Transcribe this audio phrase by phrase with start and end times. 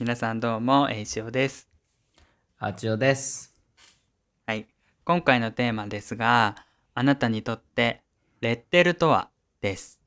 [0.00, 1.68] 皆さんどうも、えいしおです。
[2.58, 3.52] あちおです。
[4.46, 4.66] はい。
[5.04, 6.56] 今回のテーマですが、
[6.94, 8.00] あなたにとって
[8.40, 9.28] レッテルとは？
[9.60, 10.00] です。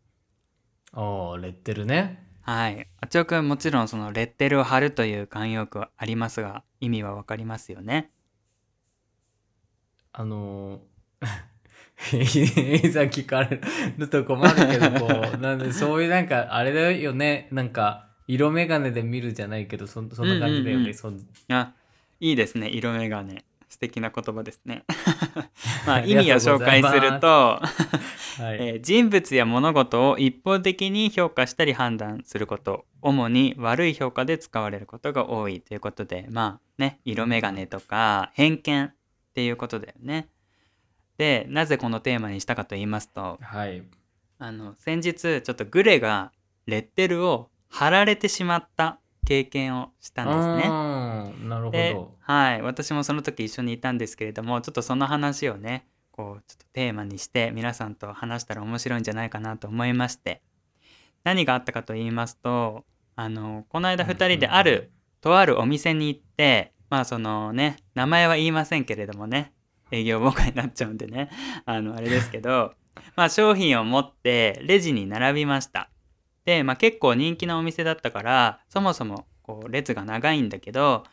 [0.94, 2.28] おー、レッテルね。
[2.42, 2.88] はい。
[3.02, 8.10] あちおくんもちろんそのレッテルを貼るという慣用句はありますが、意味はわかりますよね。
[10.12, 13.62] あのー、 いざ聞かれ
[14.00, 21.74] ると困るけど、こう、なんで、そういうなんか、あれだよね、なんか、色眼鏡で見るじゃないけど、そそんな感じだよね、うんうんうんあ、
[22.20, 22.70] いいですね。
[22.70, 23.44] 色眼鏡。
[23.74, 24.84] 素敵な言葉ですね。
[25.88, 27.28] まあ、 意味を紹介すると、
[28.38, 28.58] はい。
[28.60, 38.94] えー人物や物事を一方的に評価したり判断すること主に悪い評価で使われることが多いということでまあね色眼鏡とか偏見っ
[39.34, 40.28] ていうことだよね。
[41.18, 43.84] でなぜこのテーマにしたかと言いますとはい。
[44.40, 46.32] あの先日ちょっとグレが
[46.66, 50.70] レッテルを貼られてしまった経験をしたんですね。
[51.50, 60.44] なるほでど。、はい、私もその時一緒にいたんですけれどもちょっとその話をねこうちょっとテーマにして皆さんと話したら面白いんじゃないかなと思いまして
[61.24, 62.84] 何があったかと言いますと
[63.16, 69.52] あのこの間2人である、とあるお店に行ってまあそのね名前は言いませんけれどもね
[69.90, 71.32] 営業妨害になっちゃうんでね
[71.66, 72.74] あのあれですけど
[73.16, 75.90] まあ商品を持ってレジに並びました。
[76.46, 81.04] で、まあ、結構人気のお店だったからそもそもこう列が長いんだけど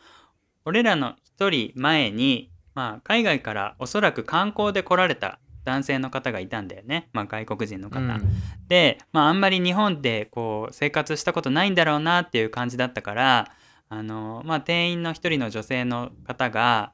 [0.65, 7.99] 俺らの一人前に、まあ、海外からおそらく観光で来られた男性の方がいたんだよね、まあ、外国人の方。
[7.99, 8.21] うん
[8.67, 13.51] で、まあ、あんまり日本でこう生活したことないんだろうなっていう感じだったから
[13.89, 16.93] あの、まあ、店員の一人の女性の方が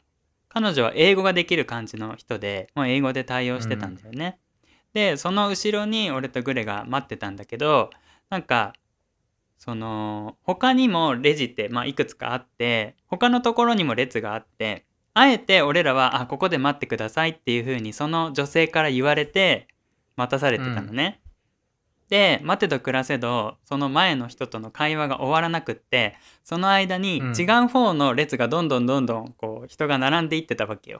[0.50, 4.40] 彼女は英語ができる感じの人でもう英語で対応してたんだよね。
[4.94, 7.92] でその後ろに俺とグレが待ってたんだけど
[8.30, 8.74] なんか
[9.58, 19.68] その他にもレジって、まあ、いくつかあって他のところにも列があってあえて俺らは「あここで待ってください」っていう風にその女性から言われて
[20.16, 21.22] 待たされてたのね。
[22.10, 31.00] で待てど暮らせどその前の人との会話が終わらなくってその間にうん違う方の列がどんどんどんどんこう人が並んでいってたわけよ。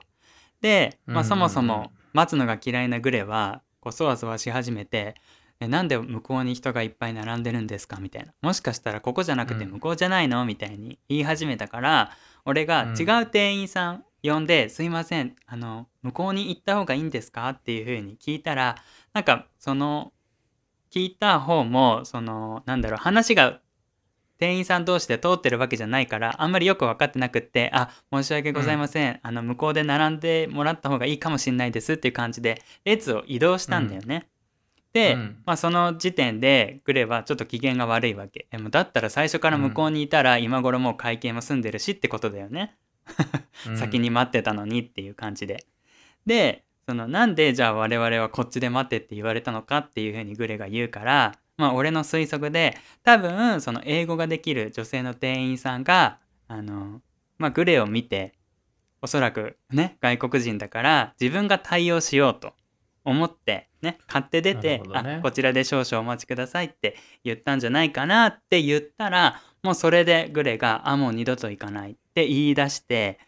[0.60, 5.14] で、まあ、うんうんうんそもそも待つのが嫌いなグレはこうそわそわし始めて
[5.60, 12.12] 「えなんで向こうに人がいっぱい並んでるんですか?」みたいな「もしかしたらここじゃなくてうん向こうじゃないの?」みたいに言い始めたから
[12.44, 18.76] 俺がうん違う店員さん呼んで「すいませんあの向こうに行った方がいいんですか?」っていう風に聞いたら
[19.12, 20.12] なんかその
[20.90, 23.60] 聞いた方もそのなんだろう話が
[24.38, 34.28] 店員さん同士で通ってるわけじゃないからあんまりよく分かってなくって「あ申し訳ございません、あの向こうで並んでもらった方がいいかもしれないです」っていう感じで列を移動したんだよね。
[34.92, 38.46] で、うんまあ、その時点でグレはちょっと機嫌が悪いわけ。
[38.50, 42.76] でもだったら最初から向こうにいたら今頃もう会計も済んでるしってことだよね。
[43.76, 45.66] 先に待ってたのにっていう感じで。
[46.26, 57.02] でそのなんでじゃあ我々はこっちで待ってって言われたのかっていうふうにグレが言うからまあ俺の推測で多分その英語ができる女性の店員さんがあの
[57.36, 58.32] まあグレを見て
[59.02, 62.54] おそらくね外国人だから自分が対応しようと
[63.08, 64.82] 思ってね買って出て、ね。
[64.92, 73.18] あこちらで少々お待ちくださいって言ったんじゃないかなって言ったらもうそれでグレがあもう二度と行かないって言い出して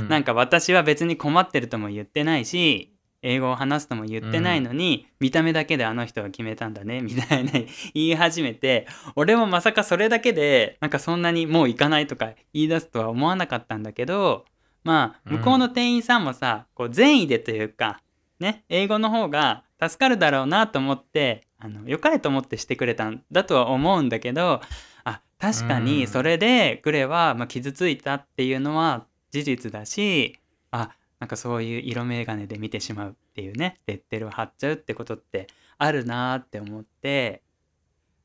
[0.00, 0.08] うん。
[0.08, 7.52] なんか私は別に困ってるとも言ってないし英語を話すとも言ってないのに、見た目だけであの人が決めたんだねみたいな
[7.94, 8.86] 言い始めて
[9.16, 14.44] 俺もまさかそれだけでなんかそんなにもう行かないとか言い出すとは思わなかったんだけど
[14.84, 18.02] まあうん向こうの店員さんもさ、こう善意でというか
[18.44, 24.60] ね英語の方が助かるだろうなと思ってあの良かれと思ってしてくれたんだとは思うんだけど
[25.04, 30.38] あ確かうんにそれでグレは、まあ、傷ついたっていうのは事実だし
[30.70, 35.46] あなんかそういう色眼鏡で見てしまうっていうねレッテルを貼っちゃうってことって
[35.78, 37.42] あるなーって思って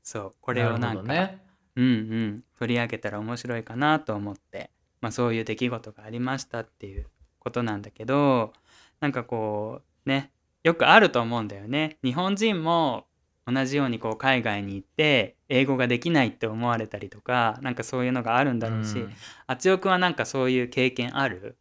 [0.03, 1.49] そうこれをなんかね。
[1.75, 4.69] うんうん取り上げたら面白いかなと思って、
[4.99, 7.07] まあ、そういう出来事がありましたっていう
[7.39, 8.51] ことなんだけど
[8.99, 10.31] なんかこうね
[10.63, 11.97] よくあると思うんだよね。
[12.03, 13.05] 日本人も
[13.47, 19.13] 同じようにこう海外に行って英語ができないって思われたりとかなんかそういうのがあるんだろうし、うん
[19.47, 21.57] あつよくんはなんかそういう経験ある？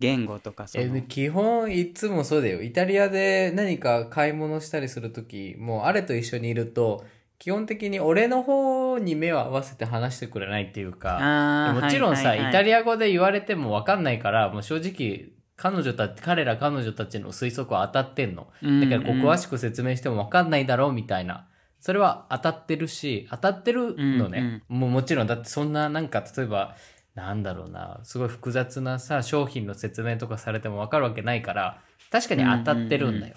[0.00, 2.62] 言語とかそのえ基本いつもそうだよ。
[2.62, 7.04] イタリアで何か買い物したりするとき、もうあれと一緒にいると、
[7.38, 18.48] 基本的に俺の方に目を合わせて話してくれないっていうか、もちろんさ、はいはいはいイタリア語で言われてもわかんないから、もう正直、彼女たち、彼ら彼女たちの推測は当たってんの。
[18.62, 21.48] だからこう詳しく説明してもわかんないだろうみたいな。
[21.80, 24.62] それは当たってるし、当たってるのね。
[24.68, 26.76] もうもちろん、だってそんななんか例えば、
[27.14, 33.36] なんだろうな、すごい複雑なさ、商品の説明とかされてもわかるわけないから、確かに当たってるんだよ。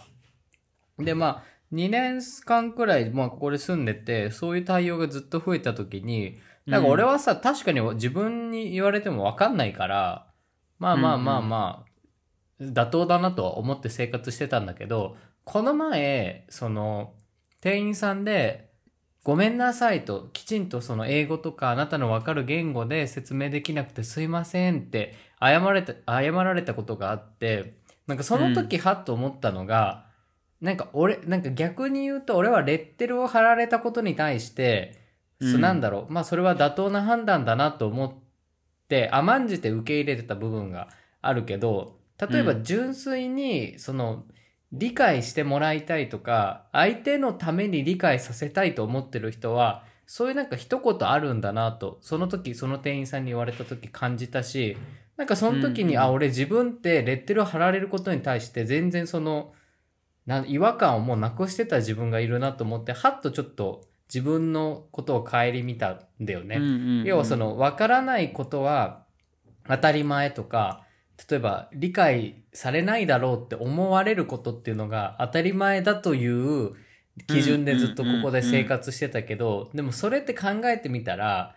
[1.00, 1.44] で、まあ、
[1.74, 10.28] 2年間くらい、まあ、ここで住んでて、そういう対応がずっと増えた時に、なんか俺はさ、確かに自分に言われてもわかんないから、
[10.80, 11.93] まあまあまあまあ、
[12.72, 17.14] 妥当だなとは思って生活してたんだけど、この前、その、
[17.62, 18.72] 店員さんで、
[19.24, 27.76] ごめんなさいと、きちんとその英語とかあなたのわかる言語で説明できなくてすいませんって謝られた、謝られたことがあって、
[28.06, 30.08] なんかその時はっと思ったのが、
[30.60, 35.02] なんか俺、なんか逆に言うと俺はレッテルを貼られたことに対して、
[35.40, 35.52] うん。
[35.54, 38.14] そなんだろう、まあそれは妥当な判断だなと思っ
[38.90, 40.90] て甘んじて受け入れてた部分が
[41.22, 41.98] あるけど、
[42.28, 44.26] 例えば純粋にその
[44.74, 54.76] 理解してもらいたいとか、相手のために理解させたいと思ってる人は、そういうなんか一言あるんだなと、その時その店員さんに言われた時感じたし、
[55.16, 56.04] なんかその時に、うんうん。
[56.06, 59.54] あ、俺自分ってレッテルを貼られることに対して全然その、
[60.26, 66.60] な違和感をもうなくしてた自分がいるなと思って、はっとちょっと自分のことを顧みたんだよね。
[67.06, 69.06] 要はその分からないことは
[69.68, 70.86] 当たり前とか
[71.30, 76.72] 例えば理解されないだろうって思われることっていうのが当たり前だという
[77.28, 81.56] 基準でずっとここで生活してたけどでもそれって考えてみたら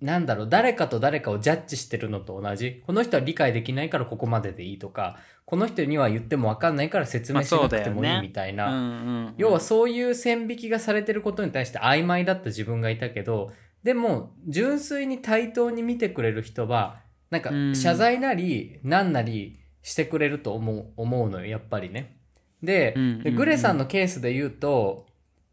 [0.00, 2.82] なんだろう誰かと誰かをジャッジしてるのと同じ。
[2.86, 8.90] この人は理解できないからここまででいいとかこの人には言っても分かんないから説明しなくてもいいみたいな、うんうんう
[9.30, 9.34] ん。
[9.36, 17.00] 要はそういう線引きがされてることに対して曖昧だった自分がいたけど、でも純粋に対等に見てくれる人は、
[17.30, 22.16] なんかうん謝罪なり何なりしてくれると思う思うのよ、やっぱりね。
[22.62, 25.06] でうんうんうんで、グレさんのケースで言うと、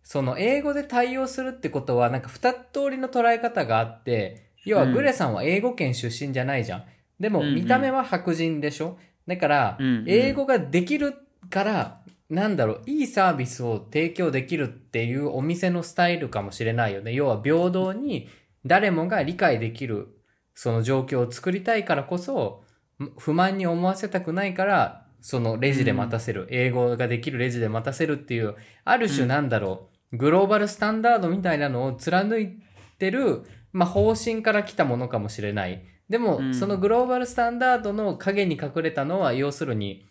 [0.04, 6.84] その英語で対応するってことはなんか二通りの捉え方があって、要はうんグレさんは英語圏出身じゃないじゃん。
[7.20, 8.98] でも見た目は白人でしょ？
[9.28, 11.14] だから英語ができる
[11.50, 17.14] から、なんだろう、いいサービスを提供できるっていうお店のスタイルかもしれないよね。
[17.14, 18.30] 要は平等に
[18.66, 20.17] 誰もが理解できる
[20.58, 22.64] その状況を作りたいからこそ、
[23.20, 32.58] 不満に思わせたくないから、そのレジで待たせる、英語ができるレジで待たせるっていう、ある種なんだろう、グローバルスタンダードみたいなのを貫い
[32.98, 35.84] てる、まあ方針から来たものかもしれない。
[36.10, 40.08] でも、うんそのグローバルスタンダードの影に隠れたのは、要するに、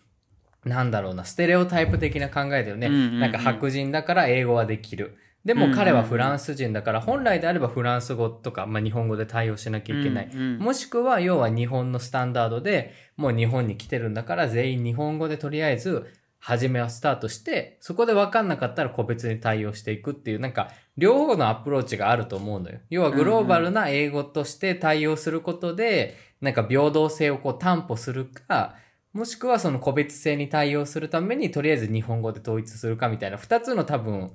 [0.63, 2.87] なんだろうな、ステレオタイプ的な考えだよね。
[2.87, 5.17] うんうんうんなんか白人だから英語はできる。
[5.47, 10.29] でも彼はフランス人だから、本来であればフランス語とか、まあ、日本語で対応しなきゃいけない。
[10.31, 16.05] うんうんもしくは、要は日本のスタンダードで、もう日本に来てるんだから、全員日本語でとりあえず、
[16.39, 22.79] 初めはスタートして、そこで分かんなかったら個別に対応していくっていう、なんか、両方のアプローチがあると思うのよ。
[22.89, 28.75] 要はグローバルな英語として対応することで、なんか平等性をこう担保するか、
[29.13, 34.33] もしくはその個別性に対応するために、とりあえず日本語で統一するかみたいな、二つの多分、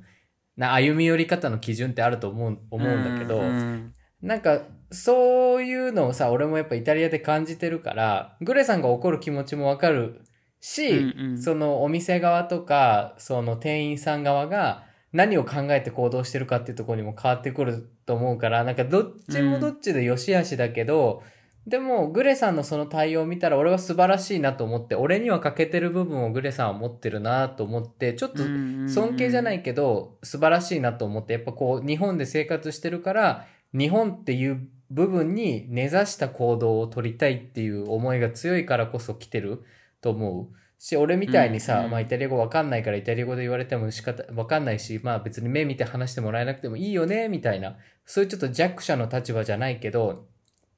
[0.56, 4.62] な歩み寄り方の基準ってあると思う思うんだけど、うんなんか、
[4.92, 10.22] そういうのをさ、俺もやっぱイタリアで感じてるから、グレさんが怒る気持ちもわかる
[10.60, 11.42] し、うんうん。
[11.42, 21.22] そのお店側とか、その店員さん側が何を考えて行動してるかっていうところにも変わってくると思うから、なんかどっちもどっちで良し悪しだけど、
[21.66, 28.42] でも、グレさんのその対応を見たら俺は素晴らしいなと思って、俺には欠けてる部分をグレさんは持ってるなと思って、ちょっと
[28.88, 39.62] 尊敬じゃないけど、素晴らしいなと思って、やっぱこう、日本で生活してるから、日本っていう部分に根ざした行動を取りたいっていう思いが強いからこそ来てる
[40.00, 40.56] と思う。
[40.82, 47.76] し、俺みたいにさ、うんうんまあイタリア語わかんないからイタリア語で言われても仕方、わかんないし、まあ別に目見て話してもらえなくてもいいよね、みたいな。
[48.04, 50.26] そういうちょっと弱者の立場じゃないけど、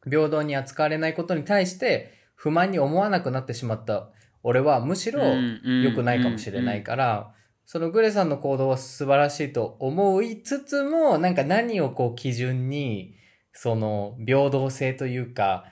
[0.09, 4.11] 平等に扱われないことに対して不満に思わなくなってしまった。
[4.43, 7.33] 俺はむしろ良くないかもしれないから、
[7.65, 13.17] そのグレさんの行動は素晴らしいと思いつつも、なんか何をこう基準に、
[13.53, 15.65] その平等性というか、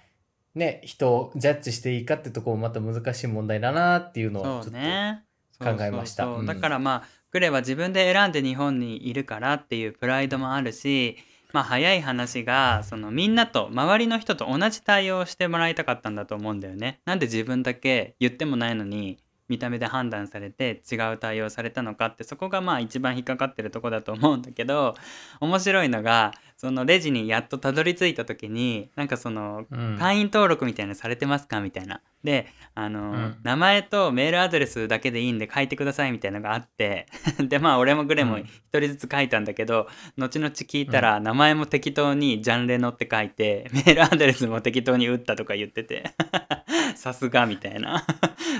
[0.54, 6.26] ね、人をジャッジしていいかってところもまた難しい問題だなっていうのをちょっと考えました。
[6.42, 11.16] だからまあグレは自分で選んで日本にいるからっていうプライドもあるし
[11.52, 17.00] まあ早い話がそのみんなと周りの人と同じ対応をしてもらいたかったんだと思うんだよね。
[17.04, 19.18] なんで自分だけ言ってもないのに
[19.48, 24.94] 見た目で判断されて違う対応されたのかってそこがまあ一番引っかかってるとこだと思うんだけど
[25.40, 29.96] 面白いのがそのレジにやっとたどり着いた時になんかそのうん。
[29.98, 31.60] 会員登録みたいなのされてますか？
[31.60, 32.00] みたいな。
[32.24, 33.36] であの、うん。
[33.42, 37.06] 名前とメールアドレスだけでいいんで書いてくださいみたいなのがあって
[37.38, 38.42] でまあ俺もグレもうん。
[38.42, 46.04] 一人ずつ書いたんだけど、後々聞いたら名前も適当にジャンレノって書いて メールアドレスも適当に打ったとか言ってて
[46.96, 48.04] さすがみたいな。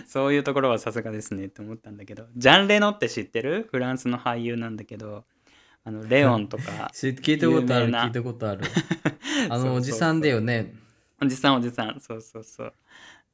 [0.07, 2.27] そういうところはさすがですねって思ったんだけど。
[2.37, 3.69] ジャンレノって知ってる？
[3.71, 5.25] フランスの俳優なんだけど。
[5.85, 8.63] あのレオンとか知聞いたことある聞いたことある。
[9.49, 10.75] あのおじさんだよね。
[11.21, 11.99] おじさんおじさん。
[11.99, 12.73] そうそうそう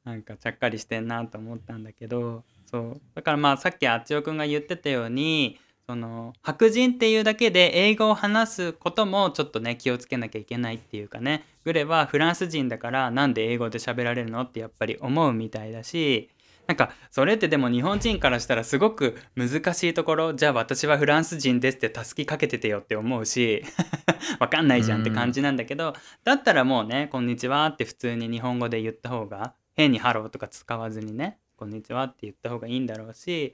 [0.03, 3.01] なんかちゃっかりしてんなと思ったんだけどそう。
[3.15, 16.29] だからまあさっきあっちおくんが言ってたようにその白人っていうだけで英語を話すこともちょっとね気をつけなきゃいけないっていうかねグレはフランス人だからなんで英語で喋られるのってやっぱり思うみたいだし
[16.69, 23.63] なんかそれってでも日本人からしたらすごく難しいところじゃあ私はフランス人ですってたすきかけててよって思うし
[24.39, 33.53] わかんないじゃんって感じなんだけど、だったらもうね「こんにちは」って普通に日本語で言った方が変に「ハロー」とか使わずにね「こんにちは」って言った方がいいんだろうし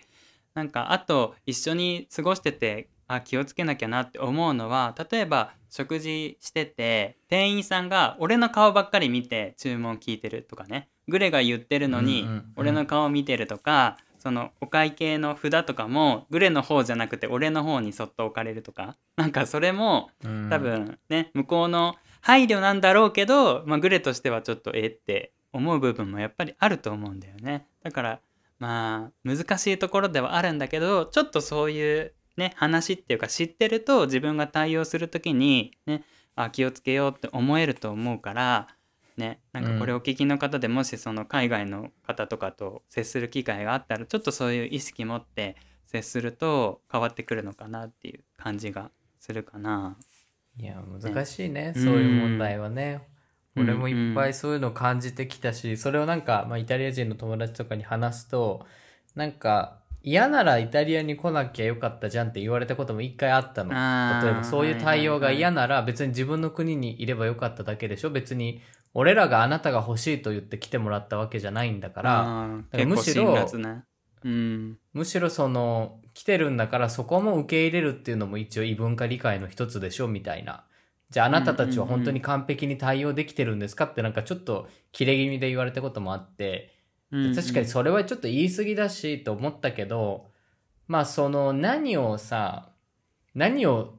[0.56, 20.50] なんかあと一緒に過ごしててあ気をつけなきゃなって思うのは例えば食事してて店員さんが俺の顔ばっかり見て注文聞いてるとかねグレが言ってるのに俺の顔見てるとか、そのお会計の札とかもグレの方じゃなくて俺の方にそっと置かれるとかなんかそれもうん。
[20.50, 27.66] 多分ね向こうの配慮なんだろうけど、まあ、グレとしてはちょっとえって思う部分もやっぱりあると思うんだよね。
[27.82, 28.22] だから
[28.60, 36.04] まあ難しいところではあるんだけどちょっとそういうね話っていうか知ってると自分が対応する時にね
[36.36, 38.68] あ気をつけようって思えると思うから
[39.18, 49.98] ねなんかこれお聞きの方でもしその海外の方とかと接する機会があったらちょっとそういう意識持って接すると変わってくるのかなっていう感じがするかな。
[50.58, 51.84] いや難しいね、うん。
[51.84, 53.15] そういう問題はね、うん
[53.58, 58.66] 俺もいっぱいそういうの感じてきたし、それをなんか、まあ、イタリア人の友達とかに話すと
[59.16, 63.72] なんか嫌ならイタリアに来なきゃよかったじゃんって言われたことも一回あったの。
[63.72, 68.12] 例えばそういう対応が嫌なら別に自分の国にいればよかっただけでしょ。
[68.12, 68.62] 別に
[68.94, 72.12] 俺らがあなたが欲しいと言って来てもらったわけじゃないんだから
[72.72, 73.84] からむしろ結構辛辣な。
[74.24, 74.78] うん。
[74.94, 80.66] むしろその来てるんだからそこも受け入れるっていうのも一応異文化理解の一つでしょみたいな。
[81.10, 86.74] じゃああなたたちは本当に完璧に対応できてるんですかってなんかちょっと切れ気味で言われたこともあって、
[87.12, 90.32] うん確かにそれはちょっと言い過ぎだしと思ったけど、
[90.88, 92.70] まあその何をさ、
[93.36, 93.94] 何を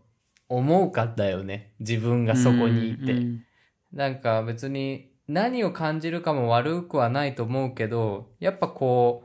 [0.49, 1.73] 思うかだよね。
[1.79, 3.13] 自分がそこにいて。
[3.13, 3.43] うん
[3.93, 9.25] なんか別に何を感じるかも悪くはないと思うけど、やっぱこ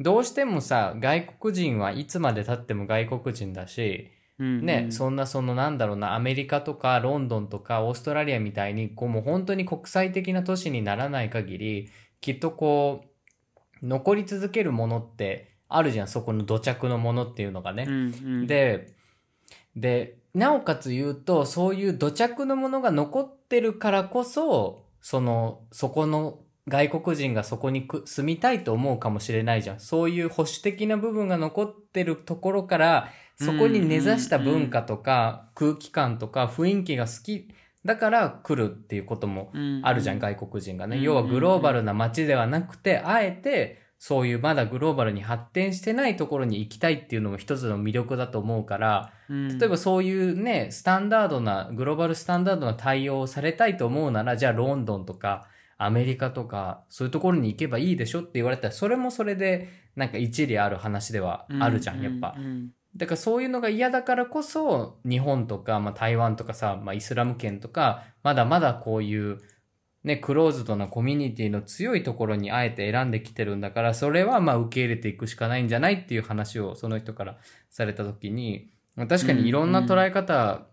[0.00, 13.04] う、どうしてもさ、外国人はいつまで経っても外国人だし、うんね、うんそんなそのなんだろうな、アメリカとかロンドンとかオーストラリアみたいに、こうもう本当に国際的な都市にならない限り、きっとこ
[13.82, 17.86] う、残り続けるものってあるじゃん、そこの土着のものっていうのがね。
[17.88, 17.98] うんう
[18.42, 18.94] んで、
[19.76, 29.80] で、なおかつ言うと、そういう土着のものが残ってるからこそ、その、そこの外国人がそこにく住みたいと思うかもしれないじゃん。
[29.80, 33.08] そういう保守的な部分が残ってるところから、
[33.44, 37.48] そこに根ざした文化とか空気感とか雰囲気が好き
[37.84, 40.96] だから来るっていうこともあるじゃん、外国人がね。
[40.96, 49.58] うん要はグローバルな街ではなくて、あえてそういうまだグローバルに発展してないところに行きたいっていうのも一つの魅力だと思うから、うん。
[49.58, 55.46] 例えばそういうね、スタンダードな、グローバルスタンダードな対応をされたいと思うなら、じゃあロンドンとか
[55.78, 62.40] アメリカとかそういうところに行けばいいでしょって言われたら、それもそれでなんか一理ある話ではあるじゃん、やっぱう。
[62.40, 69.40] んだからそういうのが嫌だからこそ、日本とか、まあ、台湾とかさ、まあ、イスラム圏とか、まだまだこういう、
[70.04, 77.38] ね、クローズドなコミュニティの強いところにあえて選んできてるんだから、それはまあ受け入れていくしかないんじゃないっていう話をその人から
[77.70, 80.66] された時に、まあ確かにいろんな捉え方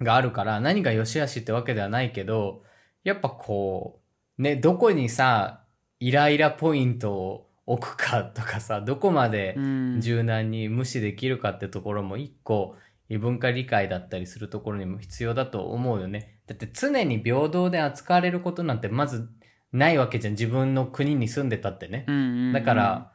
[0.00, 2.62] があるから、何が良し悪しってわけではないけど、
[3.02, 4.00] やっぱこ
[4.38, 5.64] う、ね、どこにさ、
[5.98, 12.76] イライラポイントを置くかとかさ、どこまで、うん柔軟に無視できるかってところも一個
[13.08, 16.40] 異文化理解だったりするところにも必要だと思うよね。
[16.46, 19.28] だって常に平等で扱われることなんてまず
[19.72, 20.32] ないわけじゃん。
[20.32, 22.04] 自分の国に住んでたってね。
[22.08, 23.12] うんうんだから、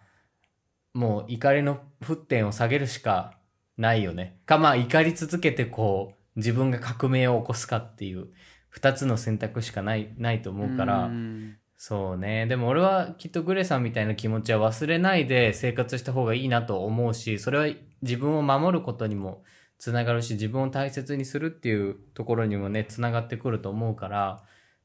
[0.94, 3.38] もう怒りの沸点を下げるしか
[3.78, 4.40] ないよね。
[4.46, 8.30] か、まあ怒り続けてこう自分が革命を起こすかっていう
[8.70, 12.48] 二つの選択しかない、ないと思うから、んそうね。
[12.48, 17.68] でも俺はきっとグレさんみたいな気持ちは忘れないで生活した方がいいなと思うし、それは
[18.02, 19.44] 自分を守ることにも
[19.78, 24.44] つながるし、自分を大切にするっていうところにもね、つながってくると思うから、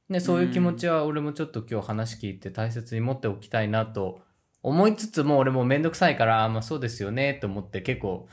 [0.09, 4.21] ね、そういう気持ちは俺もちょっと今日話聞いて大切に持っておきたいなと
[4.63, 8.27] 思いつつも俺もめんどくさいから、あまあそうですよねと思って結構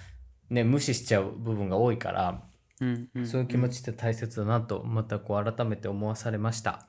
[0.50, 2.44] ね、無視しちゃう部分が多いから、
[2.80, 6.88] うんうんそういう気持ちって大切だなと、またこう改めて思わされました。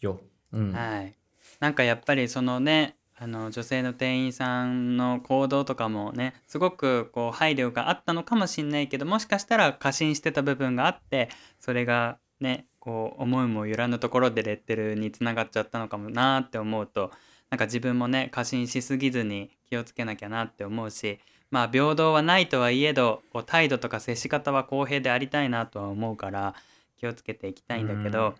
[0.00, 0.20] よ。
[0.52, 0.72] うん。
[0.72, 1.14] はい。
[1.60, 11.28] なんかやっぱりそのね、あの女性の店員さんの行動とかもね、すごくこう配慮があったのかもしれないけど、もしかしたら過信してた部分があって、
[11.60, 17.12] それがね、こう思いもよらぬところでレッテルにつながっちゃったのかもなーって思うと、
[17.50, 21.20] なんか自分もね、過信しすぎずに気をつけなきゃなって思うし、
[21.50, 26.54] まあ平等はないとはいえど、こう態度とか接し方は公平でありたいなとは思うから、
[26.98, 28.34] 気をつけていきたいんだけど、うん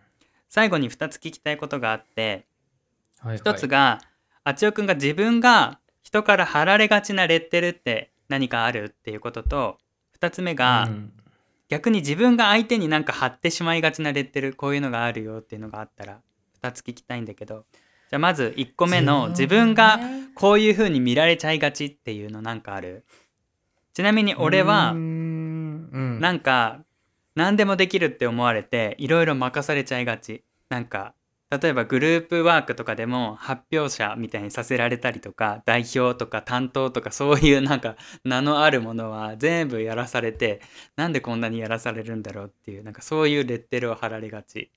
[0.55, 2.47] 最後に2つ聞きたいことがあって、
[3.19, 3.39] はいはい。
[3.39, 4.01] 一つが、
[4.45, 9.79] あちおくんが自分が人から貼られがちなレッテルって何かあるっていうことと、
[10.13, 11.13] 二つ目が、うん。
[11.69, 16.21] 逆に自分が相手になんか貼ってしまいがちなレッテル、こういうのがあるよっていうのがあったら、
[16.53, 17.65] 二つ聞きたいんだけど、
[18.09, 19.99] じゃあまず1個目の自分が
[20.37, 23.05] こういう風に見られちゃいがちっていうのなんかある？
[23.93, 26.85] ちなみに俺はなんか
[27.35, 30.45] 何でもできるって思われていろいろ任されちゃいがち。
[30.69, 31.14] なんか
[31.50, 40.61] 例えばグループワークとかでも発表者みたいにさせられたりとか代表とか担当とかそういうなんか名のあるものは全部やらされて
[40.97, 44.73] なんでこんなにやらされるんだろうっていうなんかそういうレッテルを貼られがち。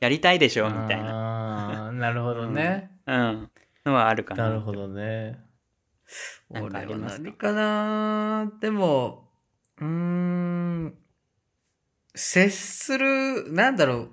[0.00, 0.68] やりたいでしょ？
[0.68, 1.04] みたいな。
[1.04, 1.86] な。
[1.86, 2.90] あーなるほどね。
[3.06, 3.50] うん。
[3.86, 5.38] のはあるかななるほどね。
[6.50, 9.28] 俺は何かなでも、
[9.80, 10.94] うーん、
[12.14, 14.10] 接する、なんだろう、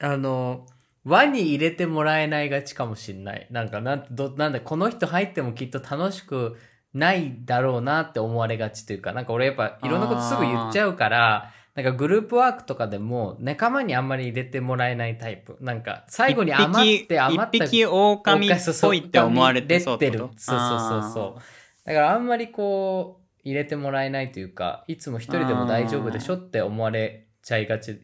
[0.00, 0.66] あの、
[1.04, 3.46] 輪に入れてもらえないがちかもしんない。
[3.50, 6.56] なんか、なんどなんだ、この人入ってもきっと楽しく
[6.92, 15.56] ないだろうなって思われがちというか、なんか俺やっぱいろんなことすぐ言っちゃうから、なんかグループワークとかでも仲間にあんまり入れてもらえないタイプ。
[15.60, 20.32] なんか最後に余って余った一匹狼っぽいって思われてそうそうってこと？
[20.36, 21.42] そうそうそうそう。
[21.86, 27.98] だからあんまりこう、入れてもらえないというか、いつも一人でも大丈夫でしょって思われちゃいがち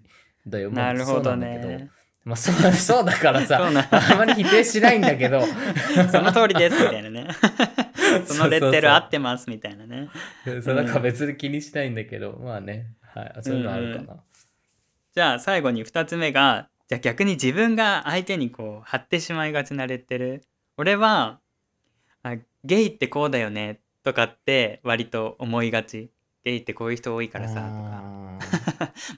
[0.47, 0.71] だよ。
[0.71, 1.69] なるほどそうなんだけど。
[1.69, 1.91] ね。
[2.25, 5.43] まあそう そうだからさ、あんまり否定しないんだけど。
[6.11, 7.29] その通りですみたいなね。
[8.25, 10.09] そのレッテル合ってますみたいなね。
[10.63, 10.87] そうなん。
[10.87, 12.87] か別に気にしないんだけど、まあね。
[13.03, 13.35] はい。
[13.43, 14.17] そういうのあるかな。
[15.15, 20.43] じゃあ最後に2つ目がじゃあ逆に自分が相手にこう貼ってしまいがちなレッテル。
[20.79, 21.41] 俺は
[22.23, 23.81] あゲイってこうだよね。
[24.03, 26.11] とかって割と思いがち。
[26.45, 27.55] ゲイってこういう人多いからさ。
[27.55, 27.67] とか。
[27.67, 28.14] あ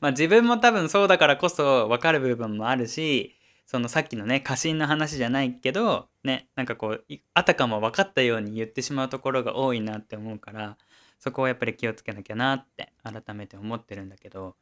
[0.01, 10.77] まあ自分も多分そうだからこそ分かる部分もあるしそのさっきのね過信の話じゃないけどねなんかこうあたかも分かったように言ってしまうところが多いなって思うから
[11.19, 14.57] そこはやっぱり気をつけなきゃなって改めて思ってるんだけど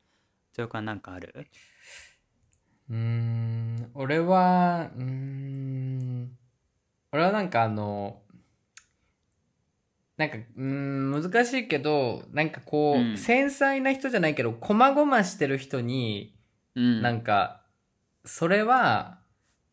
[0.53, 1.49] ジョークはなんかある？
[2.91, 6.37] うーん、俺は、うーん、
[7.13, 8.21] 俺はなんかあの、
[10.17, 13.19] なんか、うーん、難しいけど、なんかこう、うん。
[13.19, 16.37] 繊細な人じゃないけど、こまごましてる人に、
[16.77, 17.03] うん。
[17.03, 17.63] なんか、
[18.25, 19.19] それは、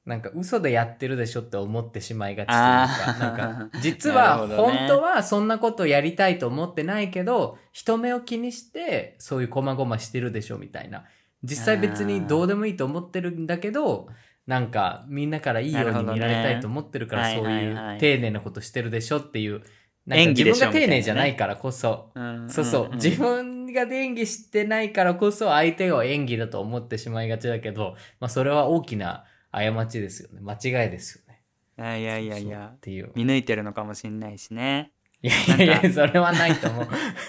[0.03, 3.19] なんか嘘でやってるでしょって思ってしまいがちというあか、ー。
[3.19, 11.05] なんか、 実なは、本当はそんなことやりたいと思ってないけど、人目を気にして、そういうこまごましてるでしょみたいな。
[11.43, 14.09] 実際別にどうでもいいと思ってるんだけど、
[14.47, 19.61] なんか、みんなからいいように見られたいと思ってるから、そういう丁寧なことしてるでしょっていう、
[20.09, 30.39] 演技でしょ自分が丁寧じゃないからこそ、うんそうそう、んん自分が演技してないからこそ相手を演技だと思ってしまいがちだけど、まあそれは大きな過ちですよね。
[30.41, 31.41] 間違いですよね。
[31.77, 33.11] いやいやいやいそうっやていう。
[33.15, 34.91] 見抜いてるのかもしんないしね。
[35.21, 36.87] いやいやいや、それはないと思う。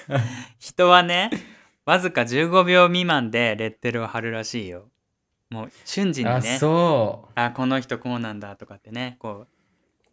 [0.58, 1.30] 人はね
[1.84, 4.88] わずか15秒未満でレッテルを貼るらしいよ。
[5.50, 9.48] もう瞬時にあ、ねそあこの人こうなんだとかってねこう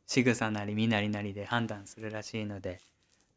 [0.10, 2.80] 仕草なり身なりなりで判断するらしいので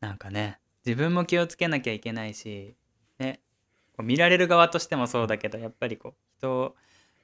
[0.00, 2.74] なんかね自分も気をつけなきゃいけないし
[3.18, 3.40] ね
[3.94, 6.74] こう見られる側としてもそうだけどやっぱりこう人を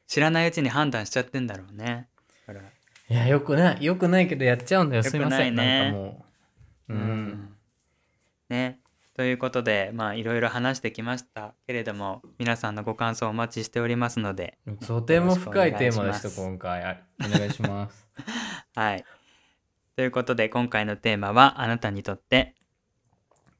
[0.06, 2.08] 知らないうちに判断しちゃってんだろうね
[2.46, 2.72] だからう。
[3.10, 5.00] いや、よくない、よくないけどやっちゃうんだよ。
[5.00, 5.54] よくすいません。
[5.54, 6.26] ねなんかも
[6.90, 6.92] う。
[6.92, 7.56] うん。
[8.50, 8.80] ね
[9.16, 16.82] ということでまあいろいろ話してきましたけれども皆さんのご感想お待ちしておりますのでとても深いテーマでした、今回。
[16.82, 18.06] はいお願いします。
[18.74, 19.04] はい
[19.98, 22.54] ということで今回のテーマはあなたにとって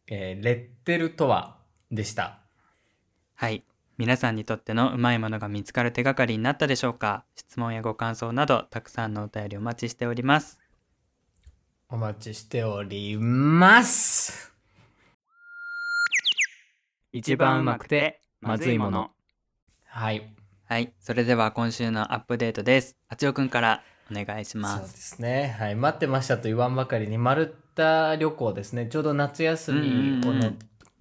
[0.07, 1.57] えーレッテルとは
[1.90, 2.38] でした。
[3.35, 3.64] はい
[3.96, 7.24] 皆さんにとってのうまいものが見つかる手がかりになったでしょうか？
[7.35, 10.61] 質問やご感想などたくさんのお便りお待ちしております。
[11.88, 14.55] お待ちしております。
[17.11, 19.11] 一番うまくてまずいもの。
[19.87, 20.33] はい。
[20.66, 20.92] はい。
[21.01, 22.96] それでは今週のアップデートです。
[23.09, 24.77] あちおくんからお願いしま。
[24.79, 25.57] そうですすね。
[25.59, 25.75] はい。
[25.75, 28.87] 待ってましたと言わんばかりに、マルタ旅行ですね。
[28.87, 30.53] ちょうど夏休みうんうんうんの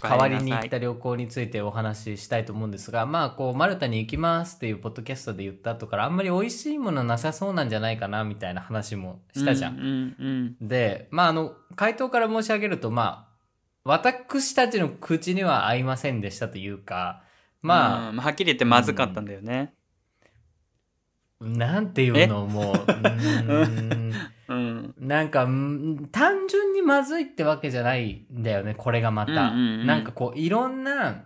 [0.01, 9.77] 代わりに行った旅行についてお話ししたいと思うんですが、まあ、こう、マルタに行きますっていうポッドキャストで言った後から、あんまり美味しいものなさそうなんじゃないかな、みたいな話もしたじゃん。
[9.77, 13.37] うんうんで、まあ、あの、回答から申し上げると、まあ、
[13.85, 17.23] 私たちの口には合いませんでしたというか、
[17.63, 19.73] まあ、うんはっきり言ってまずかったんだよね。
[21.39, 24.13] なんていうのもう、うーん
[24.47, 24.93] うん。
[24.99, 29.51] なんか、ん単純にまずいってわけじゃないんだよね、これがまた。
[29.51, 31.25] なんかこう、いろんな、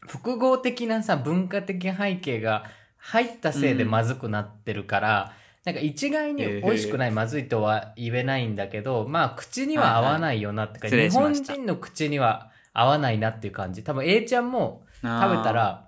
[0.00, 2.64] 複合的なさ、文化的背景が
[2.96, 5.32] 入ったせいでまずくなってるから、
[5.64, 13.82] なんか一概に美味しくない、まずいとは言えないんだけど、まあ、口には合わないよなってか、はいはい日本人の口には合わないなっていう感じ。
[13.82, 15.83] 多分、A ちゃんも食べたら、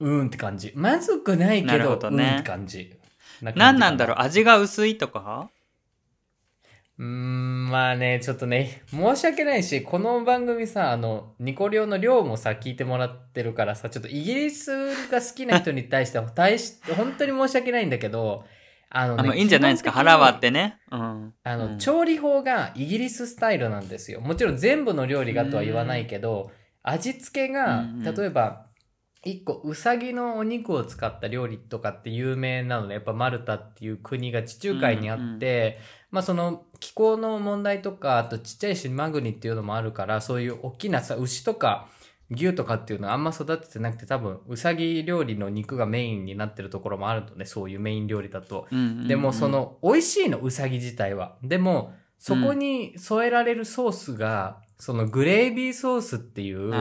[0.00, 0.72] うーんって感じ。
[0.74, 2.92] まずくないなけど、るほどねうーんって感じ。
[3.42, 4.16] 何なんだろう？
[4.18, 5.50] う味が薄いとか？
[6.98, 14.70] うーん、まあね、ちょっとね、申し訳ないし、この番組さ、あの、ニコリオの量もさ、聞いてもらってるからさ、ちょっとイギリス
[15.10, 18.44] が好きな人に対しては、 対し、本当に申し訳ないんだけど、
[18.90, 19.90] あのあ、もういいんじゃないですか？
[19.90, 20.78] 基本的に腹割ってね。
[20.92, 21.34] うん。
[21.42, 24.20] あの、うん調理法がイギリススタイルなんですよ。
[24.20, 26.52] もちろん全部の料理がとは言わないけど、
[26.84, 28.63] 味付けがうん、例えば、
[29.24, 35.78] 一個、うさぎのお肉を使った料理とかって有名なので、やっぱマルタっていう国が地中海にあって、
[36.10, 41.88] まあその気候の問題とか、あとちっちゃい島国っていうのもあるから、そういう大きなさ、牛とか
[42.30, 48.66] 牛とかっていうのはあんま育ててなくて、多分、うさぎ料理の肉がメインになってるところもあるのね、そういうメイン料理だと。
[48.70, 49.08] うんうんうん。
[49.08, 51.36] でもそ、の美味しいのうさぎ自体は。
[51.42, 56.76] でもそこに添えられるソースが、そのグレービーソースっていうそ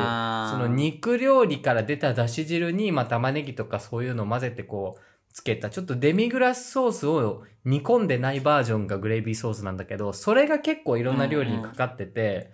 [0.58, 5.02] の肉料理から出ただし汁に、まあ、玉ねぎとかそういうのを混ぜてこう
[5.34, 12.52] つけたちょっとデミグラスソースを煮込んでないバージョンがグレービーソースなんだけどそれが結構いろんな料理にかかってて、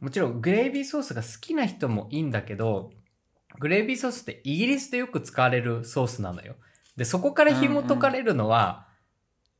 [0.00, 2.90] もちろんグレービーソースが好きな人もいいんだけど
[3.60, 6.56] グレービーソースってイギリスでよく使われるソースなのよ。
[6.96, 8.88] で、そこから紐解かれるのは、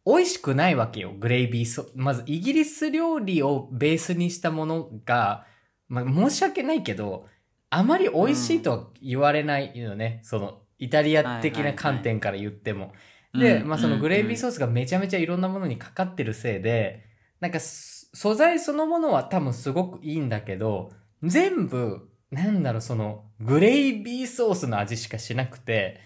[0.04, 5.46] 美味しくないわけよ、グレービーソまず、イギリス料理をベースにしたものが、
[5.88, 7.26] まあ、申し訳ないけど、
[7.70, 10.20] あまり美味しいとは言われないよね。
[10.24, 12.92] その、イタリア的な観点から言っても。
[13.34, 17.04] で、まあそのグレービーソースがめちゃめちゃいろんなものにかかってるせいで、
[17.40, 20.90] なんかす素材そのものは多分すごくいいんだけど、
[21.22, 26.00] 全部、なんだろう、その、グレービーソースの味しかしなくて、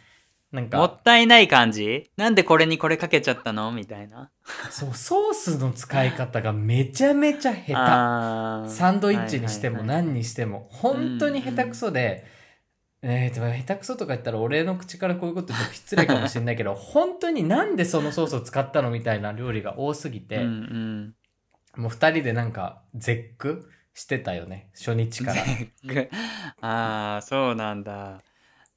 [0.53, 2.11] なんもか、ったいない感じ？
[2.17, 3.73] なんでこれにこれかけちゃったの？
[3.73, 4.31] みたいな。
[4.71, 8.71] そう、ソースの使い方がめちゃめちゃ下手。
[8.71, 12.25] サンドイッチにしても何にしても、本当に下手くそで、
[13.03, 20.47] えー、でも下手くそとか言ったら俺の口からこういうこと言っても失礼かもしれないけど、 本当になんでそのソースを使ったのみたいな料理が多すぎて、うんう
[21.79, 21.83] ん。
[21.83, 25.43] もう二人でなんか絶句してたよね、初日から。
[26.61, 28.23] ああ、そうなんだ。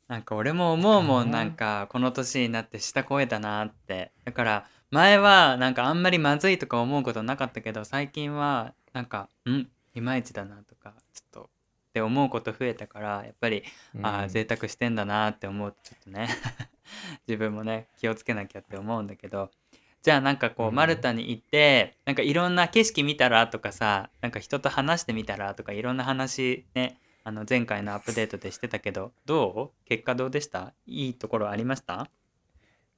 [0.09, 4.11] なんか俺も思うもん、うんなんかこの年になって舌超えたなって。
[4.25, 11.49] だから前はなんかあんまりまずいとか思うことなかったけど、最近はなんか、んいまいちだなとか、ちょっと
[11.89, 13.63] って思うこと増えたから、やっぱり、
[14.01, 16.27] ああ、贅沢してんだなって思うとちょっとね、
[17.27, 19.51] 自分もね、気をつけなきゃって思うんだけど、
[20.01, 20.75] じゃあなんかこう、うん。
[20.75, 26.97] マルタに行って、なんかいろんな景色見たらとかさ、なんか人と話してみたらとかいろんな話ね、
[27.29, 29.87] あの前回のアップデートでしてたけど、どう？
[29.87, 30.73] 結果どうでした？
[30.87, 32.09] いいところありました？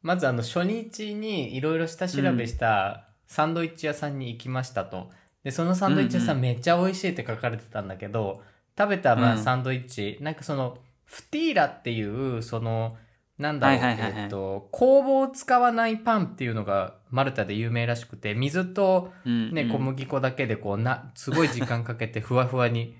[0.01, 5.09] まずあの初日にいろいろ下調べしたサンドイッチ屋さんに行きましたと。
[5.43, 6.41] で、そのサンドイッチ屋さうんん。
[6.43, 8.41] めっちゃ美味しいって書かれてたんだけど、
[8.77, 9.43] 食べたまあうん。
[9.43, 12.95] サンドイッチ、なんかそのフティーラっていう、その、
[13.37, 19.69] なんだろう、えっと、工房を使わないパンっていうのがマルタで有名らしくて、水とね、うんうん。
[19.71, 22.95] 小麦粉だけでこうな、すごい時間かけてふわふわに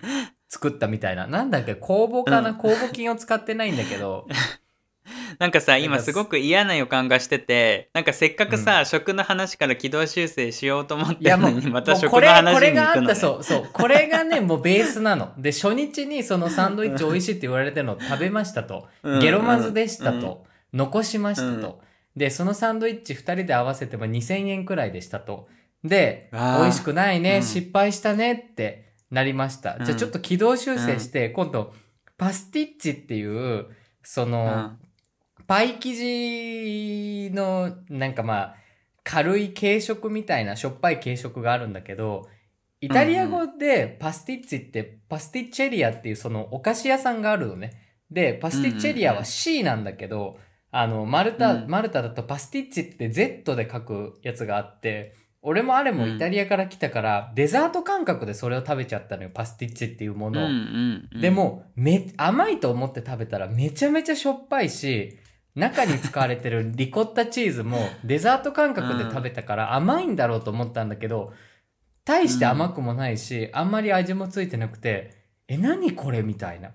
[0.51, 1.27] 作ったみたいな。
[1.27, 4.27] なんだっけ、酵母かな、うん酵母菌を使ってないんだけど、
[5.39, 13.15] なんかさ、今すごく嫌な予感がしてて、なんかせっかくさ、食の話から軌道修正しようと思っていやもう、るのに、また もうこれ食の話これがあった、に行くのね。
[13.15, 13.69] そう、そう。
[13.71, 15.31] これがね、もうベースなの。
[15.37, 18.87] で、初日にそのサンドイッチ美味しいって言われてるのを食べましたと。
[19.03, 20.43] うんゲロまずでしたと。
[20.45, 21.81] うん残しましたと。
[22.15, 25.47] で、そのサンドイッチ2人で合わせても2000円くらいでしたと。
[25.83, 29.77] で、美味しくないね、うん失敗したねってなりました。
[29.83, 31.73] じゃあちょっと軌道修正して、今度、
[32.17, 33.67] パスティッチっていう、
[34.03, 34.87] その、うん。
[35.47, 38.55] パイ生地の、なんかまあ、
[39.03, 42.29] 軽い軽食みたいなしょっぱい軽食があるんだけど、
[42.79, 47.71] イタリア語でパスティッチって、パスティッチェリアっていうそのお菓子屋さんがあるのね。
[48.09, 50.37] で、パスティッチェリアは C なんだけど、
[50.71, 51.69] あの、マルタ、うん。
[51.69, 60.45] マルタだとパスティッチって Z で書くやつがあって、俺もあれもイタリアから来たから、デザート感覚でそれを食べちゃったのよ、パスティッチっていうものを。
[60.45, 65.17] うんうんうんでも、め、甘いと思って食べたらめちゃめちゃしょっぱいし、
[65.55, 71.33] 中に使われてる リコッタチーズもデザート感覚で食べたから甘いんだろうと思ったんだけど、
[72.05, 76.71] 大して甘くもないし、あんまり味もついてなくて、え、何これみたいな。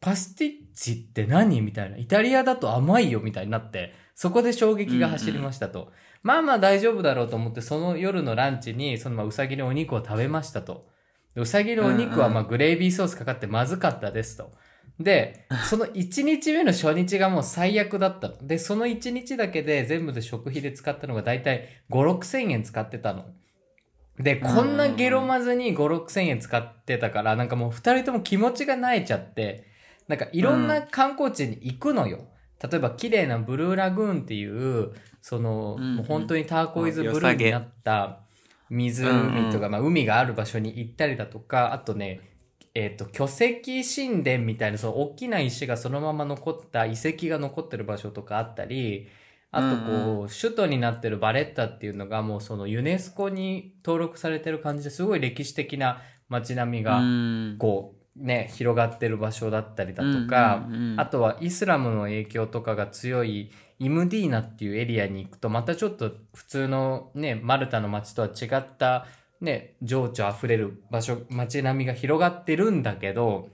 [0.00, 1.98] パスティッチって何みたいな。
[1.98, 5.92] イタリアだと甘いよみたいになって、そこで衝撃が走りましたと。
[6.28, 10.86] まあまあ大丈夫だろうと思って、その夜のランチに、そのまあうさぎのお肉を食べましたと。
[11.34, 14.50] でうさぎのお肉はまあグレービーソースかかってまずかったですと。
[15.00, 18.46] で、 その1日目の初日がもう最悪だったの。
[18.46, 23.24] で、その1日だけで全部で食費で使ったのがだいたい5、6千円使ってたの。
[24.18, 29.64] で、こんなゲロまずに5、6千円使ってたから、なんかもう2人とも気持ちが萎えちゃって、
[30.08, 32.28] なんかいろんな観光地に行くのよ。
[32.62, 35.96] 例えば綺麗なブルーラグーンっていう、その、うんうん。
[35.96, 38.20] もう本当にターコイズブルーになった
[38.68, 42.20] 湖とか、まあ海がある場所に行ったりだとか、あとね、
[42.74, 49.08] えっ、と、巨石神殿みたいな、その大きな石がそのまま残った遺跡が残ってる場所とかあったり、
[49.50, 50.28] あとこう、うん。
[50.28, 57.56] 首都になってるバレッタっていうのがもうそのユネスコに登録されてる感じですごい歴史的な街並みが、うん。
[57.58, 61.00] こうね、広がってる場所だったりだとか、うんうんうん。
[61.00, 69.06] あとはイスラムの影響とかが強いイムディーナっていうエリアに行くとまたちょっと普通のね、マルタの街とは違った
[69.40, 73.48] ね、情緒あふれる場所、街並みが広がってるんだけど、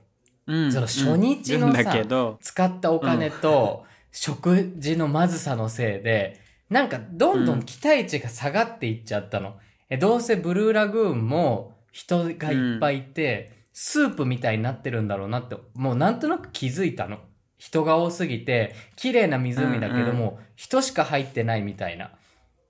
[0.47, 0.73] うん。
[0.73, 2.37] その初日のさうん。
[2.41, 9.57] 使ったお金と食事のまずさのせいで、なんかどんどん期待値が下がっていっちゃったの。
[9.91, 17.19] えどうせブルーラグーンも人がいっぱいいて、スープみたいになってるんだろうなって、もうなんとなく気づいたの。
[17.59, 22.13] 人が多すぎて、綺麗な湖だけども、人しか入ってないみたいな。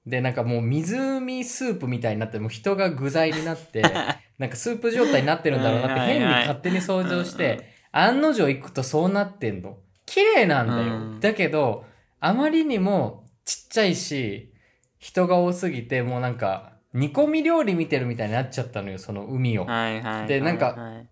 [0.06, 3.82] で、なんかもう湖スープみたいになって、もう人が具材になって、
[4.38, 9.76] なんかスープ状態になってるんだろうなって変に勝手に想像して、案の定行くとそうなってんの。
[10.06, 10.82] 綺麗なんだよ。
[10.82, 10.86] う
[11.16, 11.84] んだけど、
[12.20, 14.54] あまりにもちっちゃいし、
[14.98, 19.66] 人が多すぎて、もうなんか、煮込み料理見てるみたいになっちゃったのよ、その海を。
[19.66, 21.08] はいはいでなんかはいはい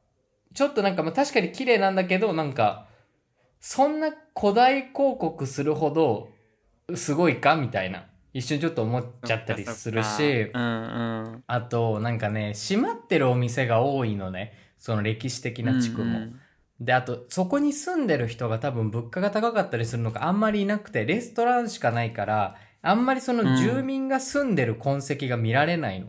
[0.55, 2.87] ちょっとなんか、まあ、確かに綺麗なんだけど、なんか、
[3.61, 6.29] そんな古代広告するほど、
[6.95, 8.05] すごいかみたいな。
[8.35, 10.65] 一瞬ちょっと思っちゃったりするし、うんう
[11.39, 14.53] んあと、なんかね、閉まってるお店が多いのね。
[14.79, 16.19] その歴史的な地区も。
[16.19, 16.41] うん
[16.81, 26.09] で、あと、そこに住んでる人が多分物価が高かったりするのがあんまりいなくて、レストランしかないから、あんまりその住民が住んでる痕跡が見られないの。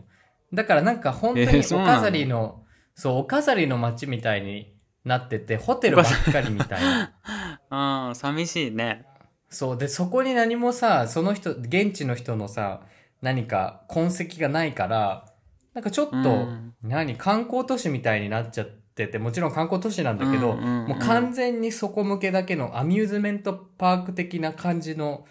[0.52, 7.12] だからなんか本当えにお飾りの、そう、お飾りの街みたいになってて、ホテルばっかりみたいな。
[7.70, 9.06] ああ寂しいね
[9.48, 9.78] そう。
[9.78, 12.82] で、そこに何もさ、その人、現地の人のさ、
[13.22, 15.32] 何か痕跡がないから、
[15.74, 25.24] なんかちょっと、うん何、観光都市みたいになっちゃってて、もちろん観光都市なんだけど、うんうんうんもう完全にそこ向けだけのアミューズメントパーク的な感じの、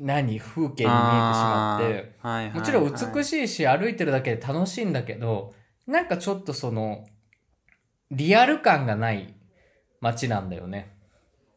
[0.00, 1.84] 何、風景に見えてしまって、
[2.20, 5.54] はいはいはいもちろん美しいし、歩いてるだけで楽しいんだけど、
[5.86, 7.06] なんかちょっとその、
[8.10, 9.34] リアル感がない
[10.00, 10.96] 街なんだよね。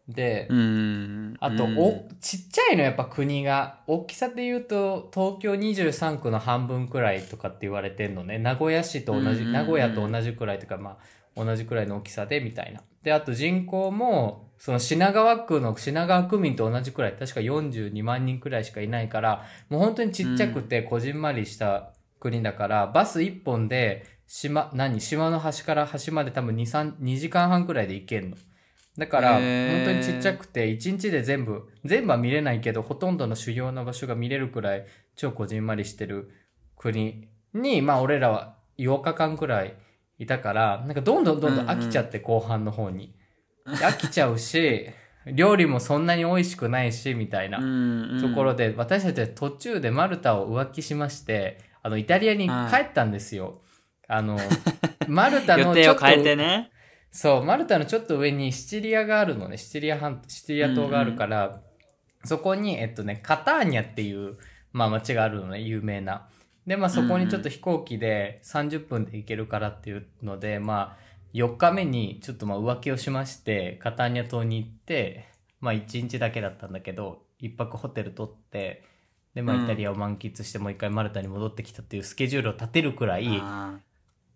[0.07, 8.37] で、うんあと、うんお、ちっちゃいのやっぱ国が、大きさで言うと、東京23区の半分くらいとかって言われてんのね。
[8.37, 10.97] 名古屋市と同じ、名古屋と同じくらいとか、ま
[11.37, 12.81] あ、同じくらいの大きさで、みたいな。
[13.01, 28.37] で、あと人口も、その品川区の品川区民と同じくらい、確か42万人くらいしかいないから、もう本当にちっちゃくて、こじんまりした国だから、バス1本で、島、何島の端から端まで多分2、3、2時間半くらいで行けんの。
[28.97, 29.41] だから、本
[29.83, 34.85] 当にちっちゃくて、1日で全部、全部は見れないけど、ほとんどの主要な場所が見れるくらい、
[35.17, 36.31] 超こじんまりしてる
[36.77, 39.75] 国に、まあ俺らは8日間くらい
[40.19, 43.07] いたから、なんかどんどんどんどん飽きちゃって、後半の方に。
[43.07, 43.22] で
[43.65, 44.89] 飽きちゃうし、
[45.25, 47.59] 料理もそんなに美味しくないし、みたいな。
[48.21, 53.61] ところで、私たちは途中でマルタを浮気しまして、あの、イタリアに帰ったんですよ。
[54.07, 54.37] あの、
[55.07, 56.71] マルタ予のちょっと、定を変えてね
[57.11, 59.57] そう、マルタのちょっと上にシチリアがあるのね。
[59.57, 61.61] シチリア半、シチリア島があるから、
[62.25, 64.37] そこに、えっとね、カターニャっていう、
[64.71, 66.27] まあ街があるのね、有名な。
[66.65, 71.02] で、まあそこにちょっと飛行機で30分で行けるからっていうので、まあ、
[71.33, 75.25] 4日目にちょっとまあ浮気をしまして、カターニャ島に行って、
[75.59, 78.83] まあ1日だけだったんだけど、1泊ホテル取って、
[79.33, 79.61] で、まうん。
[79.61, 83.41] あイタリアを満喫してもう一回マルタに戻ってきたっていうスケジュールを立てるくらい、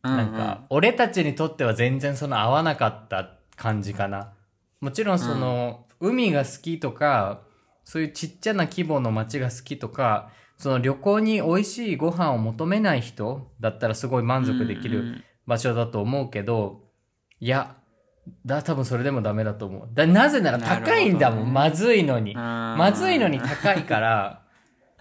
[0.04, 4.34] なんか、俺たちにとっては全然その合わなかった感じかな。
[4.82, 7.42] もちろんその、海が好きとか、
[7.84, 16.87] そういうちっちゃな規模の街が好きとか、その旅行に美味しいご飯を求めない人だったらすごい満足できる場所だと思うけど、
[17.40, 17.76] いや、
[18.46, 19.90] だ、多分それでもダメだと思う。
[19.94, 22.36] だ、なぜなら高いんだもん、ねまずいのに。
[22.36, 24.42] まずいのに高いから、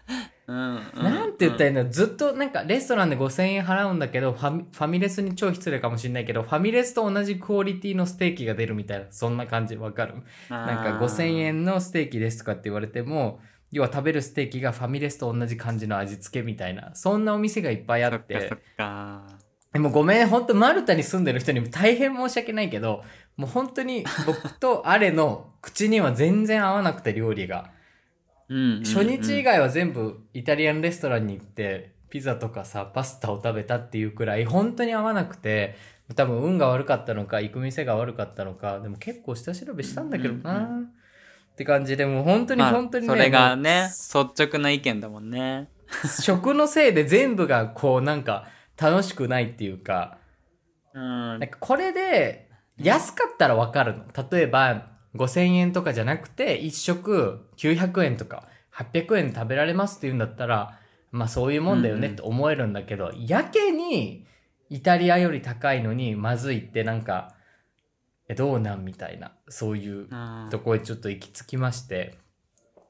[0.46, 1.02] うんうん。
[1.02, 9.76] なんて言ったらいいんだずっとなんかレストランで5000円払うんだけどファミ、ファミレスに超失礼かもしれないけど、ファミレスと同じクオリティのステーキが出るみたいな、そんな感じ。
[9.76, 10.14] わかる？
[10.50, 13.40] なんか5000円のステーキですとかって言われても、
[13.72, 19.35] 要は食べるステーキがファミレスと同じ感じの味付けみたいな、そんなお店がいっぱいあっそっかそて
[19.78, 23.04] もごめん、本当マルタに住んでる人にも大変申し訳ないけど、
[23.36, 27.70] もう本当に僕とアレの口には全然合わなくて料理が。
[28.48, 28.84] うんうんうん。
[28.84, 35.74] 初日以外は全部イタリアンレストランに行って、ピザとかさ、パスタを食べたっていうくらい、本当に合わなくて、
[36.14, 45.70] 多分運が悪かったのか、行く店が悪かったのか、でも結構下調べしたんだけどな、うんって感じで、もう本当にまあ本当にね、それがもね率直な意見だもんね。
[46.04, 48.46] う食のせいで全部がこうなんか
[48.80, 50.18] 楽しくないっていうか、
[50.94, 51.38] うん。
[51.38, 54.04] なんかこれで安かったらわかるの。
[54.30, 60.78] 例えば5000円とかじゃなくて1食900円とか800円で食べられますって言うんだったら
[61.10, 64.26] まあそういうもんだよねって思えるんだけど、やけに
[64.68, 67.34] イタリアより高いのにまずいってなんか
[68.28, 70.48] えどうなんみたいなそういううん。
[70.50, 72.18] とこへちょっと行き着きまして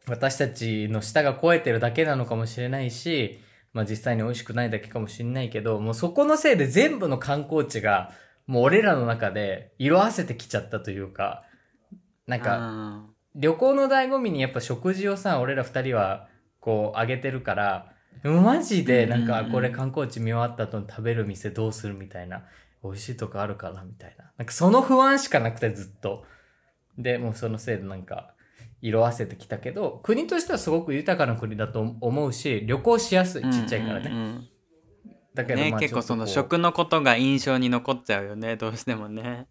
[0.09, 3.41] 私たちの舌が肥えてるだけなのかもしれないし
[3.77, 8.11] まあ実際に美味しくないだけかもしれないけどもうそこのせいで全部の観光地が
[8.47, 11.43] もう俺らの中で色あせてきちゃったというか
[12.27, 13.07] なんかうん
[13.39, 16.27] 旅行の醍醐味にやっぱ食事をさ俺ら二人は
[16.59, 22.45] こうあげてるからマジでなんかこれ観光地見終わった後に食べる店どうするみたいな
[22.83, 24.33] 美味しいとこあるかなみたいな。
[24.39, 26.25] なんかその不安しかなくてずっと。
[26.97, 28.35] でもうそのせいでなんか
[28.83, 34.49] 色あせてきたけど国としてはすごく豊かな国だと思うし旅行しやすいちっちゃいからね、うんうんうん
[35.35, 39.49] だけど、ねまあ結構その食のことが印象に残っちゃうよねどうしてもね。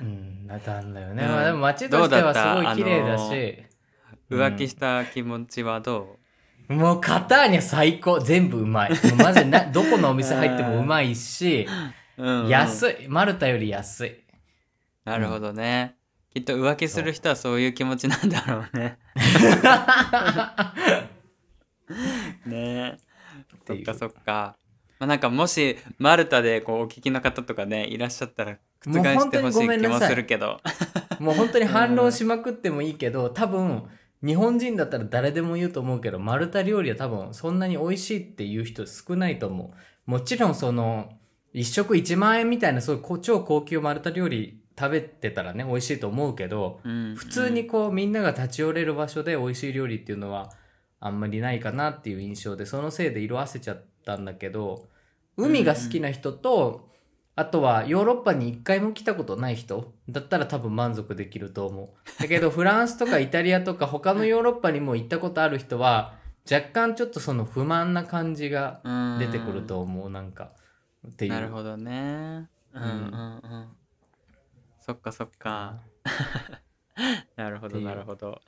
[0.00, 1.28] ううんなんだよね、うん。
[1.28, 3.34] まあでも街としてはすごい綺麗だどうだった？
[3.34, 3.64] し、
[4.30, 6.16] 浮気した気持ちはど
[6.68, 8.20] もうカターニャ最高。
[8.20, 8.90] 全部うまい。
[8.90, 11.66] もうマジな どこのお店入ってもうまいし
[12.16, 12.44] う、うん。
[12.44, 12.48] うん。
[12.48, 13.08] 安い。
[13.08, 14.24] マルタより安い。
[15.04, 15.96] なるほどね、
[16.32, 18.98] きっと浮気する人はそういう気持ちなんだろうね。
[22.46, 22.98] ね。
[23.64, 23.86] ていう。
[23.86, 23.94] そっか。
[23.94, 24.56] そっか
[24.98, 30.60] まあなんかもしマルタでこうお聞きの方とかねいらっしゃったら覆してほしい気もするけど。
[31.20, 33.84] もう本当に反論しまくってもいいけど、多分、
[34.24, 39.74] 日本人だったら誰でも言うと思うけど、マルタ料理は多分そんなに美味しいっていう人少ないと思
[40.06, 40.10] う。
[40.10, 41.10] もちろんその、
[41.52, 50.50] 一食1万円みたいなそういうこ超高級マルタ料理食べてたらね、美味しいと思うけど、うん普通にこうみんなが立ち寄れる場所で美味しい料理っていうのは
[51.00, 54.88] あんまりないかなっていう印象で、そのせいで色あせちゃったんだけど、
[55.36, 56.88] 海が好きな人と、
[57.34, 62.22] あとはヨーロッパに一回も来たことない人だったら多分満足できると思う。
[62.22, 66.14] だけどフランスとかイタリアとか他のヨーロッパにも行ったことある人は
[66.50, 70.50] 若干ちょっとその不満な感じがうん出てくると思う、なんか。
[71.08, 71.32] っていう。
[71.32, 73.68] なるほどねうんうんうん
[74.84, 75.80] そっかそっか。
[77.36, 78.40] なるほどなるほど。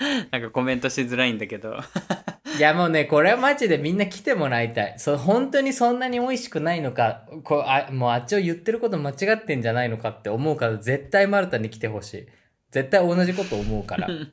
[0.32, 1.76] なんかコメントしづらいんだけど。
[2.58, 4.94] いやもうね、これはマジでみんな来てもらいたい。
[4.98, 12.28] そう、本当にそんなに美味しくないのか、こうあもうあっちを言ってること間違ってんじゃないのかって思うから、絶対マルタに来てほしい。
[12.70, 14.08] 絶対同じこと思うから。
[14.08, 14.26] うん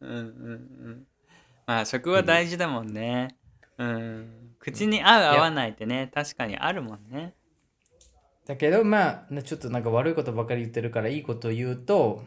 [0.00, 0.18] うんう
[0.90, 1.06] ん。
[1.66, 3.36] まあ食は大事だもんね。
[3.78, 4.42] うん。
[4.58, 7.34] 口に合う合わないってね確かにあるもんね
[8.46, 12.24] だけど、まあ、ちょっとなんか悪いことばかり言ってるからいいことを言うと、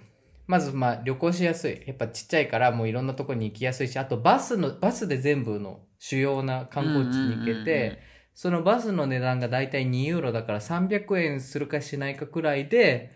[0.48, 1.82] まずまあ旅行しやすい。
[1.86, 8.00] やっぱちっちゃいからもういろんなとこに行きやすいし、あとバスの、バスで全部の主要な観光地に行けて、
[8.34, 13.12] そのバスの値段がだいたい2ユーロだから300円するかしないかくらいで、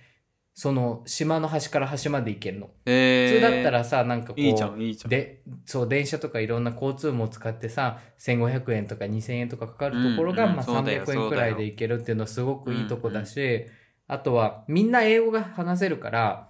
[0.60, 2.70] その島の端から端まで行けるの。
[2.86, 5.10] え普通だったらさ、なんかこう、いいじゃんいいじゃん。
[5.10, 13.68] で、そう、電車とかいろんな交通網を使ってさ、1500円とか2000円とかかかるところが、うんうんまあそうだよ300円くらいで行けるっていうのはすごくいいとこだし、
[14.10, 16.50] あとはみんな英語が話せるから、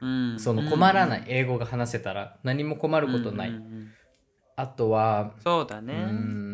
[0.00, 0.38] うん。
[0.38, 3.48] その困らない英語が話せたら何も困ることない。
[3.48, 3.88] うんうんうん。
[4.54, 5.94] あとは、うそうだね。
[5.94, 6.51] ーん、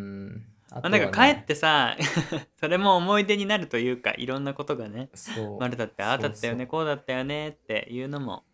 [0.71, 1.97] あまあ、なんか帰ってさ
[2.61, 5.59] それも思い出になるというかいろんなことがねそう。
[5.59, 8.45] まるだってああだったよねこうだったよねっていうのも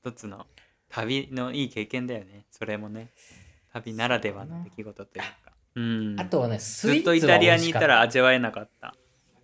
[0.00, 0.46] 一つの
[0.88, 3.10] 旅のいい経験だよねそれもね。
[3.72, 5.52] 旅ならではの出来事というか。
[5.74, 6.20] うん。
[6.20, 7.86] あとはねスずっイーツはとイタリアに美味しかった。
[7.86, 8.94] いら味わえなかった。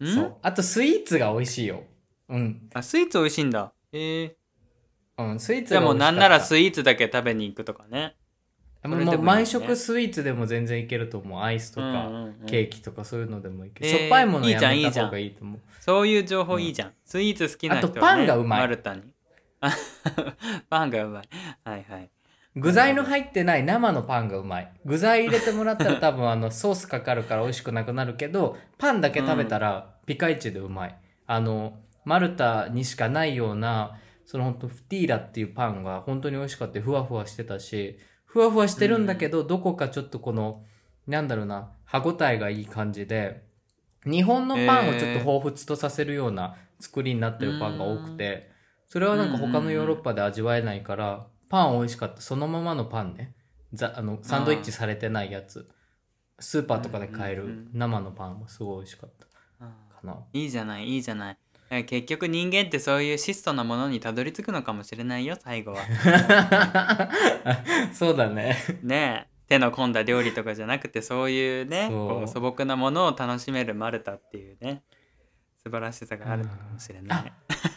[0.04, 0.06] ん？
[0.06, 0.36] そう。
[0.42, 1.82] あとスイーツが美味しいよ。
[2.28, 3.72] うん、あスイーツ美味しいんだ。
[3.92, 4.34] えー、
[5.18, 8.14] うん、スイーツじゃあもうなんならスイイーツだけ食べに行くとかね
[8.82, 11.40] もう毎食スイーツでも全然いけると思う。
[11.40, 12.10] アイスとか、
[12.46, 18.60] ケーキとかそういうのでもいける、えーしょっぱいものいいやじゃんいいじゃんめた方がいいと思うそういう情報いいじゃん、スイーツ好きな人あとパンがうまい。
[18.60, 19.02] マルタに。
[19.60, 19.70] あ
[20.70, 21.28] パンがうまい。
[21.64, 22.10] はいはい。
[22.56, 24.72] 具材の入ってない生のパンがうまい。
[24.84, 37.98] 具材入れてもらったら 多分あのソースかかるから美味しくなくなるけどパンだけ食べたらピカイチでうまい、あのマルタにしかないようなその本当フティーラっていうパンが本当に美味しかったふわふわしてたし
[38.32, 40.62] ふわふわしてるんだけど、どこかちょっとこの
[41.06, 43.42] なんだろうな歯ごたえがいい感じで
[44.04, 48.50] 日本のパンをちょっと彷彿とさせるような作りになってるパンが多くて、
[48.88, 52.20] それはなんか他のヨーロッパで味わえないから、パン美味しかった。
[52.20, 53.34] そのままのパンね。
[53.72, 55.68] ざあのサンドイッチされてないやつ。
[56.38, 59.26] スーパーとかで買える生のパンもすごい美味しかった
[59.66, 60.16] あかな。
[60.32, 61.49] いいじゃないいいじゃないえ
[61.84, 67.10] 結局人間ってそういう質素なものにたどり着くのかもしれないよ最後は。
[67.94, 68.56] そうだね。
[68.82, 69.30] ねえ。
[69.48, 74.84] 手の込んだ料理とかじゃなくてそういうねこう素朴なものを楽しめるマルタっていうね
[75.62, 77.32] 素晴らしさがあるのかもしれない、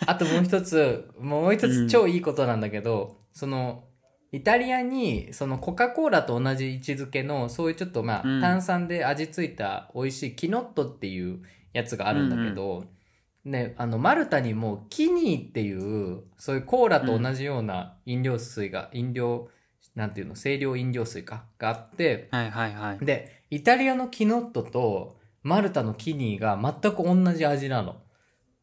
[0.06, 1.88] あともう一つ、もう一うん。
[1.90, 3.84] つ超いいことなんだけど、その、
[4.32, 8.42] イタリアに、そのコカ・コーラと同じ位置づけの、そういうちょっとまあ、うん。
[8.42, 11.42] 炭酸で味付いた美味しいキノットっていう
[11.74, 12.86] やつがあるんだけど、
[13.46, 19.50] ね、あの、マルタにもキニーっていう、そういうコーラと同じような飲料水が、飲料、
[19.96, 23.06] なんていうの、清涼飲料水か、があって、はいはいはい。
[23.06, 27.98] で、イタリアのキノットとマルタのキニーが全く同じ味なの。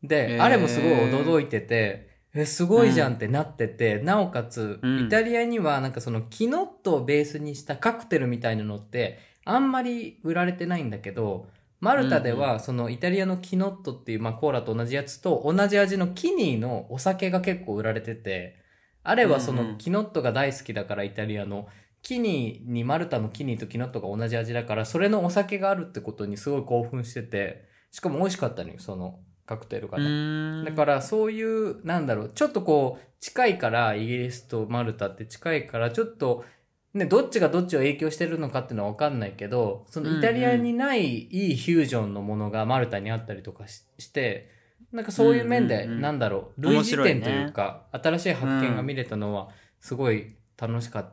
[0.03, 0.43] で、へー。
[0.43, 5.07] あれもすごい驚いてて、え、すごいじゃんってなってて、なおかつ、うん。
[5.07, 11.49] イタリアにはなんかそのキノットをベースにしたカクテルみたいなのって、あんまり売られてないんだけど、
[11.81, 18.57] マルタではそのイタリアのキノットっていう、まあ、コーラと同じやつと同じ味のキニーのお酒が結構売られてて、
[19.03, 21.69] あれはそのキノットが大好きだからイタリアの、
[22.03, 30.71] キニーにマルタのキニーとキノットが同じ味だから、それのお酒があるってことにすごい興奮してて、しかも美味しかったのよ、そのカクテルがうね。
[30.71, 36.45] だからそういう、なんだろう、ちょっとこう、近いから、イギリスとマルタって近いから、ちょっと、
[36.93, 44.51] ね、どっちがどっちを影響してるのかっていうのは分かんないけど、そのイタリアにないいいフュージョンのものがマルタにあったりとかしして、
[44.93, 49.49] なんかそういう面で、うんうんうんなんだろう、類似点というか、新しい発見が見れたのは、
[49.81, 51.13] すごい楽しかっ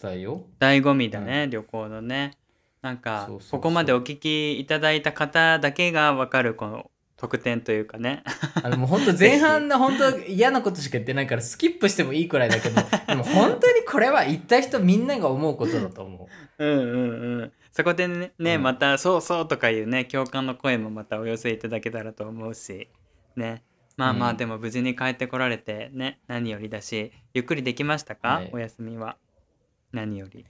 [0.00, 0.44] たよ。
[0.60, 2.32] 醍醐味だね、旅行のね。
[2.82, 8.22] なんかここまでお聞きいただいた方だけが分かるこの特典というかね。
[8.62, 16.64] あのもう本当前半の本当嫌なことしか言ってないからスキップしてもいいくらいだけど、 でも本当にこれは言った人みんなが思うことだと思う。
[16.64, 17.52] うんうんうん。
[17.72, 18.62] そこでねね、うん。
[18.62, 22.88] また「そうそう」とかいうね共感の声もまたお寄せいただけたらと思うし
[23.34, 23.62] ね。
[23.96, 24.36] まあまあ、うん。
[24.36, 28.50] でも無事に帰ってこられてね何よりだしゆっくりできましたか、はい。
[28.52, 29.16] お休みは。
[29.92, 30.44] 何より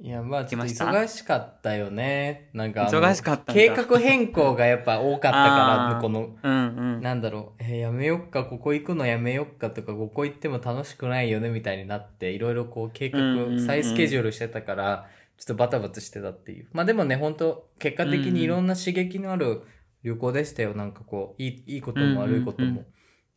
[0.00, 2.50] いや、まあちょっと忙しかったよね。
[2.52, 7.02] なんか忙しかった計画変更がやっぱ多かったから、 この、うんうん。
[7.02, 16.68] なんだろう、えーやめよっか、ここ行くのやめよっかとか、ここ行っても楽しくないよねみたいになって、いろいろこう計画再スケジュールしてたから、ちょっとバタバタしてたっていう。
[16.72, 19.62] まあでもね、本当結果的にいろんな刺激のある
[20.02, 20.74] 旅行でしたよ。
[20.74, 22.84] なんかこう、いいいいことも悪いことも。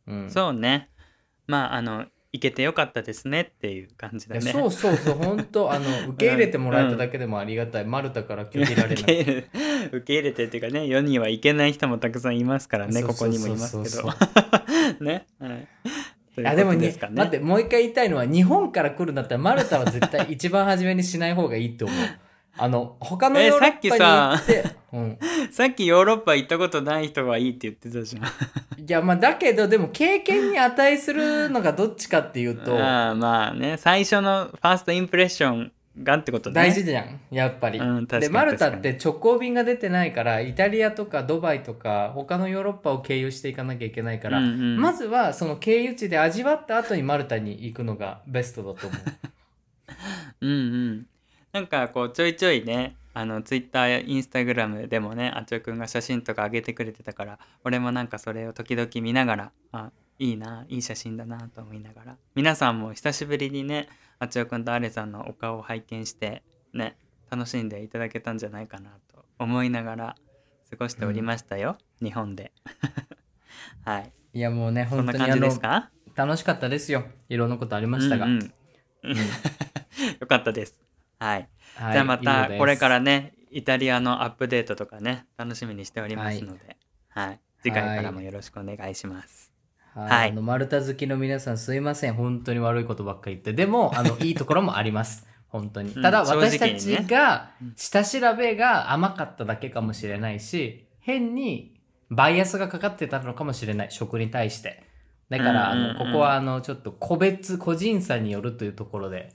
[0.06, 0.30] うん。
[0.30, 0.90] そうね。
[1.46, 7.84] まああの行けてよかったですねっていう感じいやだねそうそうそう、本当 あの、受け入れてもらえただけでもありがたい。
[7.84, 9.44] マルタから拒否られ受ない。
[9.90, 14.12] 受け入れてっていうかね世には行けない人もたくさんいますからねここにもいますけど
[15.04, 15.68] ねはい
[16.34, 21.98] というあでもね待ってもう一回言いたいのは日本から来るんだったらマルタは絶対一番初めにしない方がいいと思う。
[22.58, 25.18] あの他のえヨーロッパに行さって、うん、
[25.52, 28.22] さっきヨーロッパ行ったことない人はいいって言ってたじゃん。
[28.82, 33.76] いやまあだけどでも経験に値するのがどっちかっていうと ああまあね。
[33.76, 36.54] 最初のファーストインプレッションがってことね。
[36.54, 37.78] 大事じゃんやっぱり。
[37.78, 44.80] うんでマルタって直行便が出てないからイタリアとかドバイとか他のヨーロッパを経由していかなきゃいけないから、うんうん。
[44.80, 49.00] まずはその経由地で味わった後にマルタに行くのがベストだと思う。
[50.42, 51.06] うんうん
[51.52, 62.16] なんかこうちょいちょいねあのツイッターやインスタグラムでもねあちょくんが写真とか上げてくれてたから俺もなんかそれを時々見ながらあいいないい写真だなと思いながら。
[62.34, 63.88] 皆さんも久しぶりにね
[64.18, 66.42] あちょくんとアレさんのお顔を拝見して
[66.72, 66.96] ね
[67.30, 70.16] 楽しんでいただけたんじゃないかなと思いながら
[70.70, 72.50] 過ごしておりましたよ、日本で。
[73.84, 74.12] はい。
[74.34, 75.90] いやもうね、そんな感じ本当にあのですか？
[76.16, 77.04] 楽しかったですよ。
[77.28, 78.26] いろんなことありましたが。
[78.26, 78.32] うん。
[78.32, 79.16] うん。
[80.20, 80.80] よかったです
[81.18, 86.76] はいはいじゃあまたこれからねイタリアのアップデートとかね楽しみにしておりますので、
[87.08, 89.52] はい次回からもよろしくお願いします。
[89.92, 92.14] はい、はいあの、丸太好きの皆さんすいません。
[92.14, 93.52] 本当に悪いことばっかり言って。
[93.54, 95.26] でも、あの、いいところもあります。
[95.48, 95.92] 本当に。
[95.92, 103.90] うんただ、私たちが、下調べが甘かっただけかもしれないし、変にバイアスがかかってたのかもしれない。
[103.90, 104.84] 食に対して。
[105.28, 109.32] だから、あの、ここは、あの、ちょっと個別、個人差によるというところで、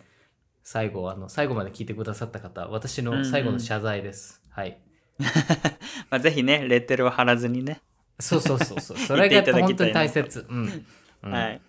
[0.64, 4.42] 最後、あの、最後まで聞いてくださった方、私の最後の謝罪です。
[4.50, 4.80] はい。
[6.10, 7.82] まあ、ぜひねレッテルを貼らずにね、
[8.20, 8.98] そうそうそうそう。
[8.98, 10.46] それが本当に大切。
[10.50, 10.86] うん。
[11.24, 11.62] うんはい、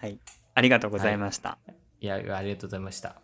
[0.00, 0.18] はい、
[0.54, 1.58] ありがとうございました。
[2.00, 3.16] いや、ありがとうございました。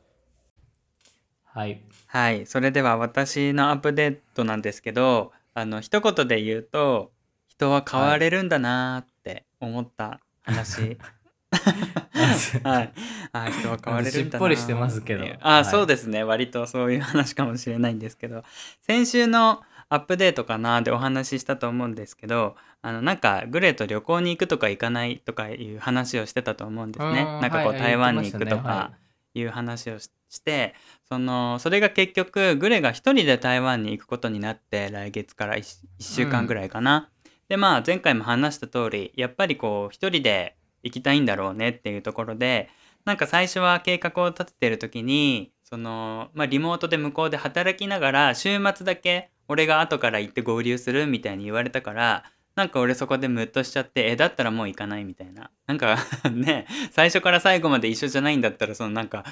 [1.45, 1.83] はい。
[2.07, 7.13] はい、それでは私のアップデートなんですけどあの一言で言うと
[7.47, 10.99] 人は変われるんだなーって思った話。
[12.65, 12.93] はい、
[13.33, 15.65] あ人は変われるんだなーしっぽりしてますけどあ、はい。
[15.65, 16.25] そうですね。
[16.25, 18.45] 割とそういう話かもしれないんですけど。
[18.81, 27.25] 先週のアップデートかなでお話ししたと思うんですけどあのなんかグレーと旅行に行くとか行かないとかいう話をしてたと思うんですね。
[27.25, 28.93] なんかこう、はい台湾に行くとか
[29.35, 30.75] いう話をしして
[31.09, 37.09] そのそれが結局グレが一人で台湾に行くことになって来月から 1, 週間ぐらいかな。
[37.49, 42.69] でまあ前回も話した通りやっぱりこう一人で行きたいんだろうねっていうところで
[43.05, 52.25] なんか最初は計画を立ててる時にその、まあ、リモートで向こうで働きながら週末だけ俺が後から行って合流するみたいに言われたから
[52.55, 55.51] なんか俺そこでムッとしちゃってえだったらもう行かないみたいな。
[55.67, 55.99] なんか
[56.31, 59.25] ね最初から最後まで一緒じゃないんだったらそのなんか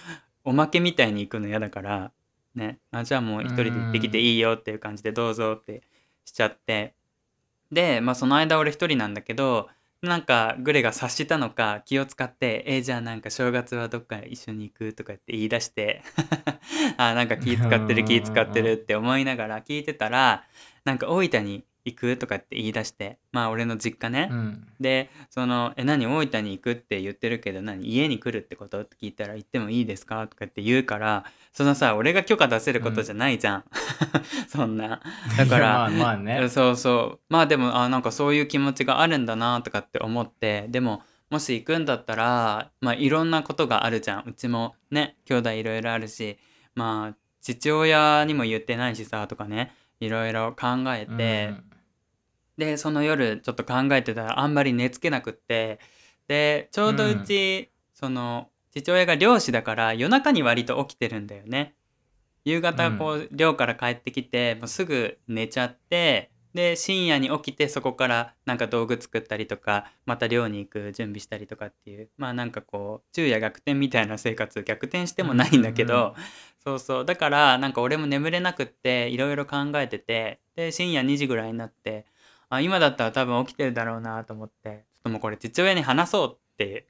[0.44, 2.12] おまけみたいに行くの嫌だから
[2.54, 2.78] ね。
[2.90, 5.82] あじゃあもう一人で行ってきていいよっていう感じでどうぞって
[6.24, 6.94] しちゃって。
[7.70, 9.68] でまあその間俺一人なんだけど
[10.02, 16.02] なんかグレが察したのか気を使って「えーじゃあなんか正月はどっか一緒に行く?」とかって言い出して
[16.98, 20.44] あなんか気使ってる気使ってるって思いながら聞いてたら
[20.84, 24.66] なんか大分に行くとかって言い出してまあ俺の実家ね、うん。
[24.80, 33.64] でその「え何大分に行くって言ってるけど何家に来るってこと?」って聞いたら「行ってもいいですか?」とかって言うからそのさ俺が許可出せることじゃないじゃん、
[34.48, 35.00] そんな
[35.36, 36.48] だから まあまあね。
[36.48, 46.38] そうそうまあでもあなんかそういう気持ちがあるんだなとかって思ってでももし行くんだったらまあいろんなことがあるじゃんうちもね兄弟いろいろあるし
[46.74, 51.54] まあ父親にも言ってないしさとかねいろいろ考えて、
[52.64, 55.78] でその夜ちょっと考えてたらあんまり寝つけなくって。
[56.28, 61.74] でちょうどうち、その父親が漁師だから夜中に割と起きてるんだよね。
[62.44, 76.14] 夕方こう漁から帰ってきてもうすぐ寝ちゃってで深夜に起きてそこからなんか道具作ったりとかまた漁に行く準備したりとかっていうまあなんかこう昼夜逆転みたいな生活逆転してもないんだけど、
[76.64, 77.04] そうそう。
[77.04, 82.06] だからなんか俺も眠れなくっていろいろ考えててで深夜2時ぐらいになって
[82.54, 84.68] あ今だったら多分起きてるだろうなと思って。
[84.68, 86.86] ちょっともうこれ父親に話そうって。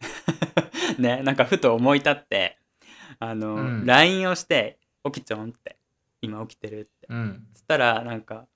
[0.98, 2.58] ねなんかふと思い立って。
[3.20, 3.86] あの、うん。
[3.86, 5.76] LINE をして「起きちょん」って
[6.20, 7.06] 「今起きてる」って。
[7.08, 7.46] うん。
[7.52, 8.48] そしたらなんか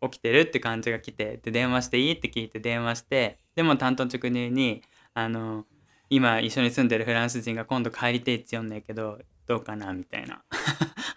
[0.00, 5.66] 起きてるって感じが来てで電話していいって聞いて電話してでも担当直入にあの
[6.08, 10.42] 今一緒に住んでるフランス人が今度帰りてえって言うんだけどどうかなみたいな。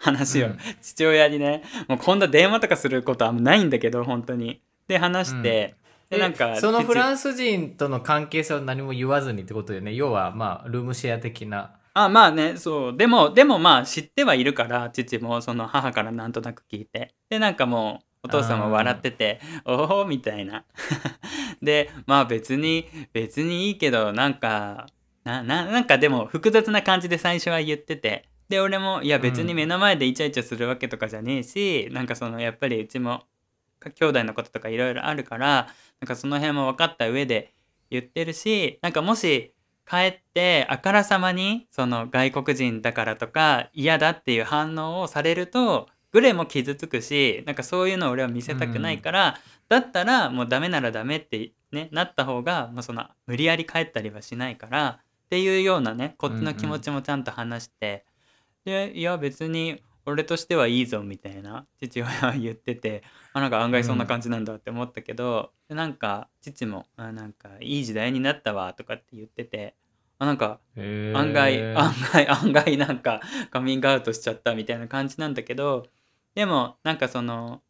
[0.00, 0.58] 話をうん。
[0.82, 5.74] 父親にねもう今度電話とかすることはないんだけど本当にで話して、
[6.10, 9.94] でなんかそのフランンス人との関係性は何も言わずにってことよね？
[9.94, 11.72] 要は、まあ、ルームシェア的な。
[11.94, 12.96] あまあねそう。
[12.96, 17.14] でもでもまあ知ってはいるから父もその母からなんとなく聞いて。
[17.28, 20.64] でなんかもうお父さんも笑ってて「おお」みたいな。
[21.62, 24.86] でまあ別に別にいいけどなんか
[25.24, 28.28] なななんかでも複雑な感じで最初は言ってて。
[28.48, 33.24] で俺もいや別に目の前でイチャイチャするわけとかじゃねえし、なんかそのやっぱりうちも
[33.94, 35.68] 兄弟のこととかいろいろあるから
[36.00, 37.52] なんかその辺も分かった上で
[37.90, 39.54] 言ってるしなんかもし
[39.88, 49.36] 帰ってあからさまにその外国人だからとか嫌だっていう反応をされるとグレも傷つくしなんかそういうのを俺は見せたくないから、
[49.68, 58.06] だったらもうダメならダメって、ね、なった方がもうその無理やり帰ったりはしないからっていうようなねこっちの気持ちもちゃんと話して、
[58.64, 63.02] でいや別に俺としてはいいぞみたいな父親は言ってて
[63.32, 69.74] あなんか案外そんな感じなんだって思ったけど、でなんか父もあなんかいい時代になったわとかって言ってて
[70.18, 75.86] あなんか案外案外 案外なんかカミングアウトしちゃったみたいな感じなんだけど
[76.34, 77.62] でもなんかその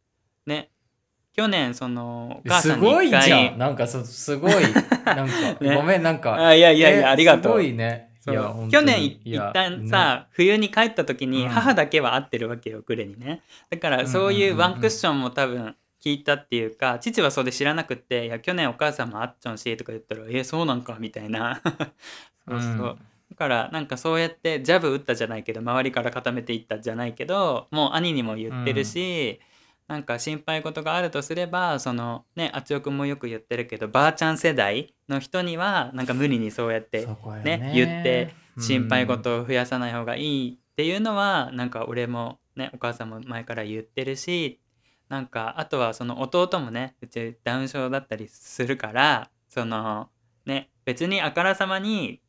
[0.46, 0.70] ね
[1.36, 3.58] 去年そのお母さすんに一ごいじゃ回ん。
[3.58, 4.52] なんかそ、すごい。
[5.04, 6.34] なんか、 ねごめん、なんか。
[6.34, 8.15] あいやいやいやえありがとうすごいね。
[8.26, 8.32] そ
[8.66, 11.48] う去年一旦さ、冬に帰った時にうん。
[11.48, 13.42] 母だけは会ってるわけよグレにね。
[13.70, 21.60] だからそういうワンクッションも多分聞いたっていうか父はそれ知らなくって「いや去年お母さんも会っちゃんし」とか言ったら「えそうなんか」みたいな。
[22.48, 22.98] そうそう、うん。
[23.30, 29.40] だからなんかそうやってジャブ打ったじゃないけど周りから固めていったじゃないけどもう兄にも言ってるし、
[29.88, 37.72] なんか心配事があるとすればそのねあちおくんもよく言ってるけどばあちゃん世代の人にはなんか無理にそうやってそこよね。
[37.74, 44.60] 言って心配事を増やさない方がいいっていうのはなんか俺もねお母さんも前から言ってるし
[45.08, 50.08] なんかあとはその弟もねうちダウン症だったりするからその
[50.46, 52.20] ね別にあからさまに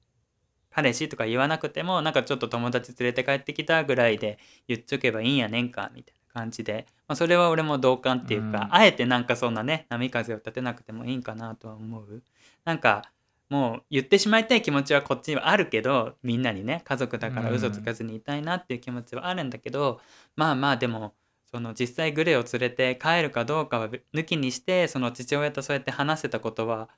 [0.69, 4.37] 彼氏とか言わなくてもなんかちょっと友達連れて帰ってきたぐらいで
[4.67, 8.75] 言っちょけばいいんやねんかみたいな感じで、まあ、それは俺も同感っていうか、うん。
[8.75, 12.23] あえてなんかそんなね波風を立てなくてもいいんかなとは思う。
[12.63, 13.11] なんか
[13.49, 19.99] もう言ってしまいたい気持ちはこっちにはあるけどみんなにね家族だから嘘つかずにいたいなっていう気持ちはあるんだけど、
[20.35, 21.13] まあまあでも
[21.49, 26.89] その実際グレを連れて帰るかどうかは抜きにしてその父親とそうやって話せたことは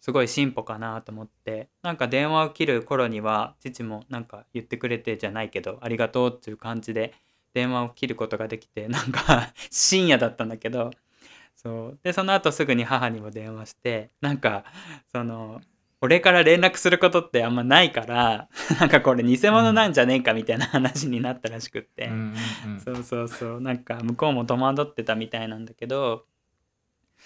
[0.00, 1.68] すごい進歩かなと思って。
[1.82, 7.12] なんか電話を切る頃には父もなんか言ってくれてじゃないけどありがとうっていう感じで
[7.52, 10.90] 電話を切ることができてなんか 深夜だったんだけど
[11.56, 11.98] そう。
[12.02, 14.64] でその後すぐに母にも電話してなんか
[15.12, 15.60] その
[16.02, 18.48] 俺から連絡することってあんまないから
[18.80, 22.80] なんかこれ偽物なんじゃねえかみたいな話になったらしくって、うんうんうん。
[22.80, 23.60] そうそうそう。
[23.60, 26.24] なんか向こうも戸惑ってたみたいなんだけど、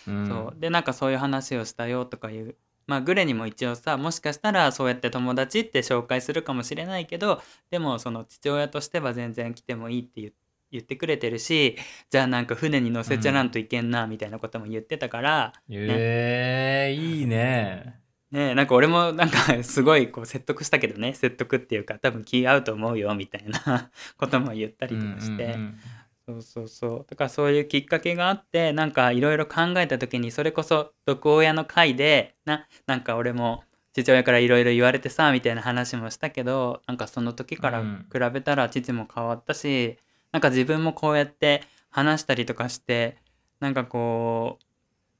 [0.08, 0.26] うん。
[0.26, 0.60] そう。
[0.60, 2.56] でなんかそういう話をしたよとかいう
[2.86, 10.32] まあグレにも一応さもしかしたらそうやって友達って紹介するかもしれないけどでもその父親としては全然来てもいいって言
[10.70, 11.76] 言ってくれてるし
[12.10, 18.00] じゃあなんか船に乗せちゃらんといけんなみたいなことも言ってたから、えー、いいね。
[18.32, 25.44] ねえなんか俺もなんかすごいこう説得したけどね説得っていうか多分気合うと思うよみたいな ことも言ったりとかして。
[25.44, 25.78] うんうんうん
[26.26, 27.06] そうそうそう。
[27.08, 33.62] だからそういうきっかけがあってなんかいろいろ考えた時にそれこそ毒親の会でななんか俺も
[33.92, 39.98] 父親からいろいろ言われてさみたいな話もしたけどなんかその時からうん比べたら父も変わったし、
[40.32, 43.18] なんか自分もこうやって話したりとかして
[43.60, 44.64] なんかこう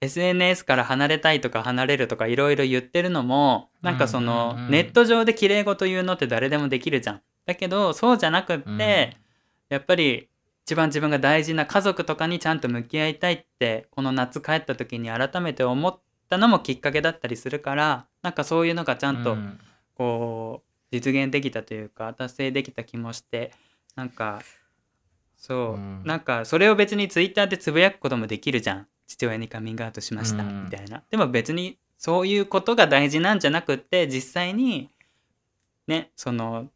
[0.01, 4.71] SNS から離れたいとか離れるとかいろいろ言ってるのもなんかそのうんうんうん。
[4.71, 7.23] ネット上で綺麗事言うのって誰でもできるじゃん。
[7.47, 8.79] だけどそうじゃなくって、うん。
[8.79, 10.29] やっぱり
[10.65, 15.99] 一番自分が大事な家族とかにちゃんと向き合いたいってこの夏帰った時に改めて思っ
[16.31, 19.61] たのもきっかけだったりするからなんかそういうのがちゃんとうん。
[19.95, 23.53] こう実現できたというか達成できた気もして
[23.95, 24.43] なんか
[25.37, 26.03] そう、うん。
[26.05, 28.87] なんかそれを別にツイッターでつぶやくこともできるじゃん。
[29.07, 30.65] 父親にカミングアウトしましたうん。
[30.65, 34.91] みたいな、でも別にそういうことが大事なんじゃなくって実際に
[35.87, 36.69] ねその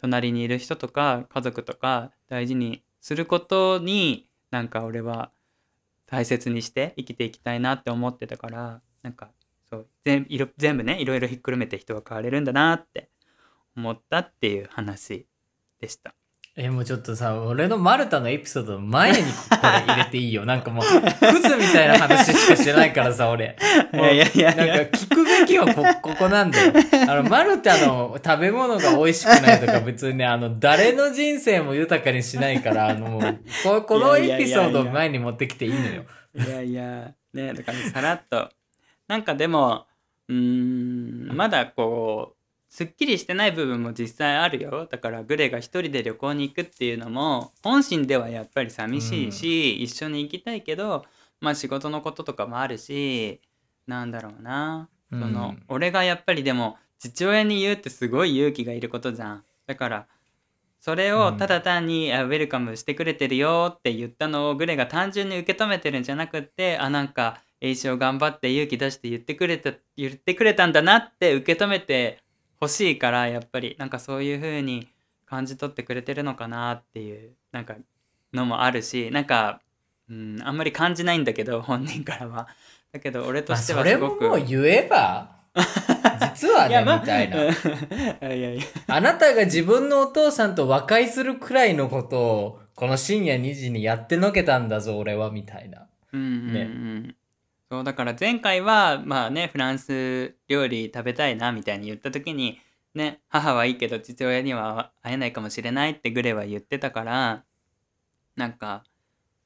[0.00, 5.30] 隣にいる人とか家族とか大事にすることになんか俺は
[6.06, 9.30] 大切にして生きていきたいなって思ってたからなんか
[9.70, 10.26] そう全
[10.76, 13.08] 部ねいろいろひっくるめて人は変われるんだなって
[13.76, 15.24] 思ったっていう話
[15.80, 16.16] でした。
[16.58, 20.44] え、もうちょっとさ、俺のマルタのエピソードの前にここれ入れていいよ。
[20.46, 23.56] なんかもう、クズみたいな話しかしてないからさ、俺。
[23.92, 26.72] いやいやいやなんか聞くべきはこ、ここなんだよ。
[27.08, 36.04] あの、マルタの食べ物が美味しくないとか別にね、あの、誰の人生も豊かにしないから、あの、もう、こ このエピソードを前に持ってきていいのよ。
[36.36, 38.50] いやいやねだからさらっと
[39.08, 39.86] なんかでも
[40.28, 42.35] うーんまだこう
[42.76, 44.86] すっきりしてない部分も実際あるよ。
[44.90, 51.06] だからグレが一人で旅行に行くっていうのも本心ではやっぱり寂しいし、一緒に行きたいけど
[51.40, 53.40] まあ仕事のこととかもあるし
[53.86, 54.90] なんだろうな。
[55.10, 55.62] その、うん。
[55.68, 59.44] 俺がやっぱりでも父親に言うってすごい勇気がいることじゃん。
[59.66, 60.06] だから
[60.78, 72.25] それをただ単に、あウェルカムしてくれてるよって言ったのをグレが単純に受け止めてるんじゃなくってあなんか栄一を頑張って勇気出して言ってくれた言ってくれたんだなって受け止めて
[72.60, 74.88] ほしいからやっぱりなんかそういう風に
[75.26, 77.76] 感じ取ってくれてるのかなっていうなんか
[78.32, 79.60] のもあるしなんか、
[80.10, 82.48] うん、あんまり感じないんだけど 本人からは。
[82.92, 84.24] だけど俺とまあ、してそれはすごく。
[84.24, 85.36] ももう言えば
[86.34, 87.44] 実はね、 みたいな。
[88.34, 88.62] いやいや。
[88.88, 95.86] あなたが自分のお父さんと和解するくらいのことを、この深夜2時にやってのけたんだぞ、俺は、みたいな。
[96.12, 97.14] うんうんうんね
[97.70, 102.60] そうだから前回はまあねフランス料理食べたいなみたいに言った時に
[102.94, 107.44] ね母はいいけど父親には会えないかもしれないってグレは言ってたから
[108.36, 108.84] なんか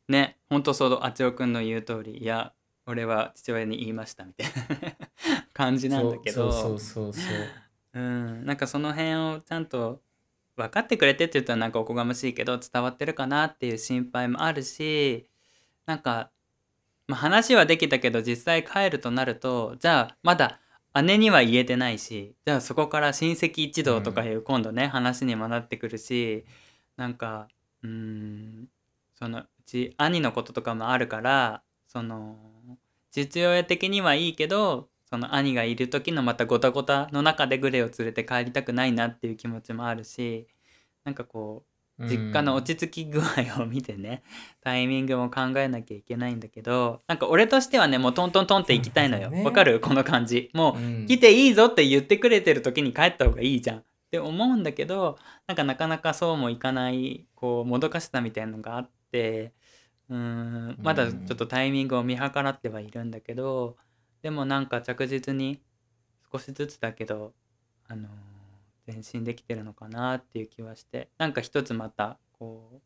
[0.08, 2.52] ねほんとそうあちおくんの言う通りいや
[2.86, 6.50] 俺は父親に言いましたみたいな 感じなんだけど。
[6.52, 7.34] そうそうそうそう。
[7.94, 10.00] うんなんかその辺をちゃんと
[10.56, 15.26] 分かってくれてって言ったらなんかおこがましいけど伝わってるかなっていう心配もあるし
[15.86, 16.30] なんか、
[17.11, 20.61] まあ、話はできたけど実際帰るとなるとじゃあまだ
[21.02, 26.44] 姉には言えてないしじゃあそこから親戚一同とかいう今度ね、話にもなってくるし
[26.96, 27.48] なんか
[27.82, 28.68] うーん
[29.18, 32.38] そのうち兄のこととかもあるからその
[33.11, 40.46] 父親的にはいいけどその兄がいる時のまたゴタゴタの中でグレを連れて帰りたくないなっていう気持ちもあるし
[41.04, 41.69] なんかこう
[42.09, 44.22] 実家の落ち着き具合を見てね
[44.62, 49.24] タイミングも考えなきゃいけないんだけどなんか俺としてはねもうトントントンって行きたいのよ。
[49.24, 49.51] わ、ね。
[49.51, 49.80] かる？
[49.80, 50.51] この感じ。
[50.55, 53.78] もううん来ていいぞって言ってくれてる時に帰った方がいいじゃん。
[53.78, 59.53] って思うんだけどなんかなかなかそうもいかないこうもどかしさみたいなのがあって
[60.09, 60.76] うーん。
[60.82, 63.76] まだちょっとタイミングを見計らってはいるんだけど
[64.22, 65.61] でもなんか着実に
[66.32, 67.34] 少しずつだけど
[67.88, 68.29] あのー
[68.93, 72.80] 前進できてるのかなっていう気はしてなんか一つまたこう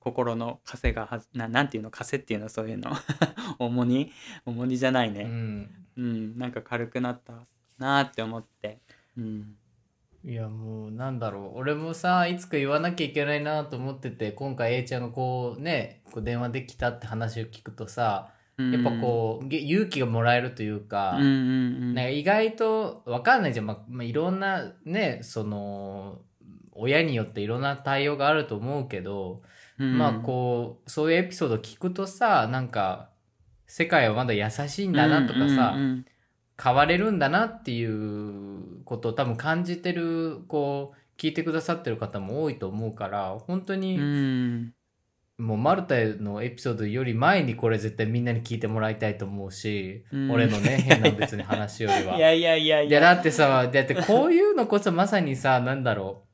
[0.00, 2.90] 心の枷がはずななんていうの枷っていうのそういうの。
[3.60, 4.10] 重荷？
[4.46, 5.86] 重荷じゃないね、うん。
[5.96, 7.34] うん、なんか軽くなった
[7.78, 8.80] なーって思って、
[9.16, 9.56] うん、
[10.24, 11.58] いやもうなんだろう。
[11.58, 18.32] 俺もさいつか言わなきゃいけないなと思ってて今回 A ちゃんがこうねこう電話できたって話を聞くとさ
[18.72, 21.32] やっぱこうげ勇気がもらえるというか、うんうんう
[21.86, 21.94] ん。
[21.94, 26.18] なんか意外とわかんないじゃん、まあまあ、いろんなねその
[26.72, 29.42] 親によっていろんな対応があると思うけど、
[29.78, 29.98] うん。
[29.98, 33.10] まあこうそういうエピソード聞くとさなんか
[33.66, 36.06] 世界はまだ優しいんだなとかさ、うんうん
[36.62, 44.74] 変われるんだなっていうことを多分感じてるこう聞いてくださってる方も多いと思うから本当うんにうん
[45.40, 50.30] もうマルタのエピソードより前にこれ絶対みんなに聞いてもらいたいと思うし、うん。
[50.30, 52.16] 俺のね 変な別に話よりは。
[52.16, 53.00] いやいやいやいいや。
[53.00, 56.24] やだってさだってこういうのこそまさにさなんだろ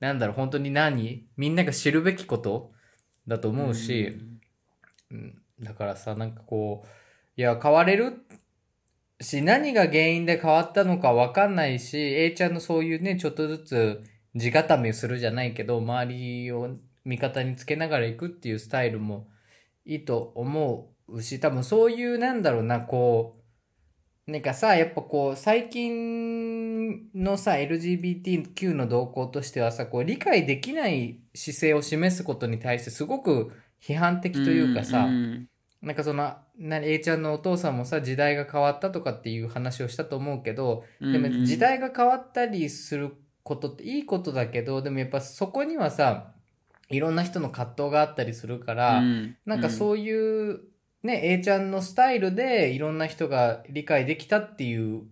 [0.00, 0.04] う。
[0.04, 1.26] なんだろう本当に何？
[1.36, 2.72] みんなが知るべきこと
[3.26, 4.18] だと思うし、
[5.10, 8.26] うん、だからさなんかこういや変われる
[9.20, 14.02] し何が原因で変わったのか分かんないし A ちゃんのそういうねちょっとずつ
[14.34, 19.28] 地固めをするじゃないけど周りを味方につけながらいくっていうスタイルも
[19.84, 23.36] いいと思うし多分そういうなんだろうなこ
[24.28, 35.48] うなんかさやっぱこう最近のさ LGBTQ の動向としてはさこう理解できない姿勢を示すことに対してすごく批判的というかさ、うん
[35.82, 46.34] なんかその、な A ちゃんのお父さんもさ、時代が変わったとかっていう話をしたと思うけど、うんでも時代が変わったりすることっていいことだけど、でもやっぱそこにはさ、
[46.88, 50.60] いろんな人の葛藤があったりするから、うんなんかそういう、
[51.02, 55.02] ね、A ちゃんのスタイルでいろんな人が理解できたっていう、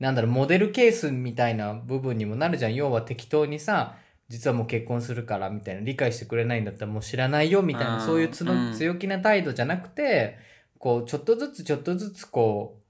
[0.00, 2.74] なんだろう、モデルケースみたいな部分にもなるじゃん。
[2.74, 3.96] 要は適当にさ、
[4.28, 10.38] 実はもう結婚するからみたいな、理解してくれないんだったらもう知らないよみたいな、そういう強気な態度じゃなくて、
[10.78, 12.85] こう、ちょっとずつちょっとずつこう、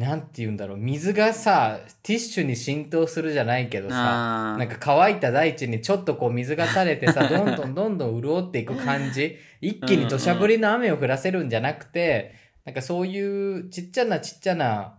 [0.00, 9.36] なんて言うんだろう、水がさ、ティッシュに浸透するじゃないけどさ、なんか乾いた大地にちょっとこう水が垂れてさ、 どんどんどんどん潤っていく感じ。
[9.60, 12.32] 一気に土砂降りの雨を降らせるんじゃなくて、
[12.64, 14.94] なんかそういうちっちゃなちっちゃな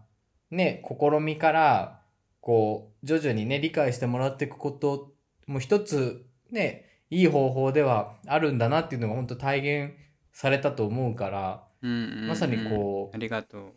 [0.52, 2.02] ね、試みから、
[2.39, 5.16] こう、徐々にね、理解してもらっていくこと
[5.47, 9.93] も一つね、いい方法ではあるんだなっていうのが本当体現
[10.32, 12.28] されたと思うから、うんうんうん。
[12.28, 13.74] まさにこうありがとう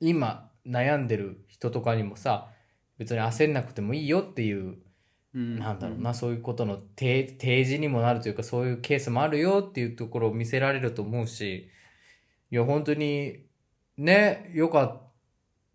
[0.00, 2.48] 今悩んでる人とかにもさ、
[2.98, 4.78] 別に焦んなくてもいいよっていう
[5.34, 5.58] うん。
[5.58, 11.70] なんだろうな、そういうことの提提示にもなるというか、そういうケースもあるよっていうところを見せられると思うし、
[12.50, 13.44] いや、本当に、
[13.96, 15.02] ね、よかっ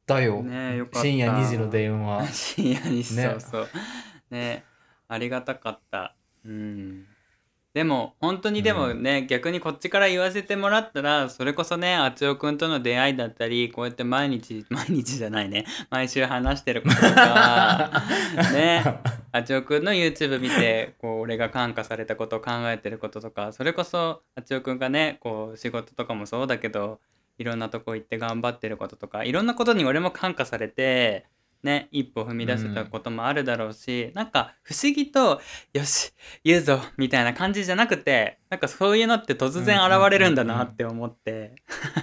[0.05, 0.43] たよ。
[0.43, 2.28] ねよ深夜2時の電話。
[2.34, 3.03] 深夜に、ね。
[3.03, 3.67] そうそう。
[4.32, 4.63] ね
[5.07, 6.15] ありがたかった。
[6.43, 7.05] うん
[7.76, 15.65] でも本当にでもね、逆にこっちから言わせてもらったらそれこそねあつおくんとの出会いだったりこうやって毎日 毎日じゃないね。
[15.89, 18.01] 毎週話してることとか
[18.55, 18.82] ね。
[19.34, 27.01] あちおくんの YouTube 見てこう俺が感化されたことを考えてることとかそれこそあちおくんがねこう仕事とかもそうだけど
[27.38, 31.26] いろんなとこ行って頑張ってることとかいろんなことに俺も感化されて
[31.66, 35.41] ね一歩踏み出せたこともあるだろうし、なんか不思議と
[35.74, 36.13] 「よし
[36.43, 41.55] 言うぞ」みたいな感じじゃなくてなんかそういうのって突然現れるんだなって思って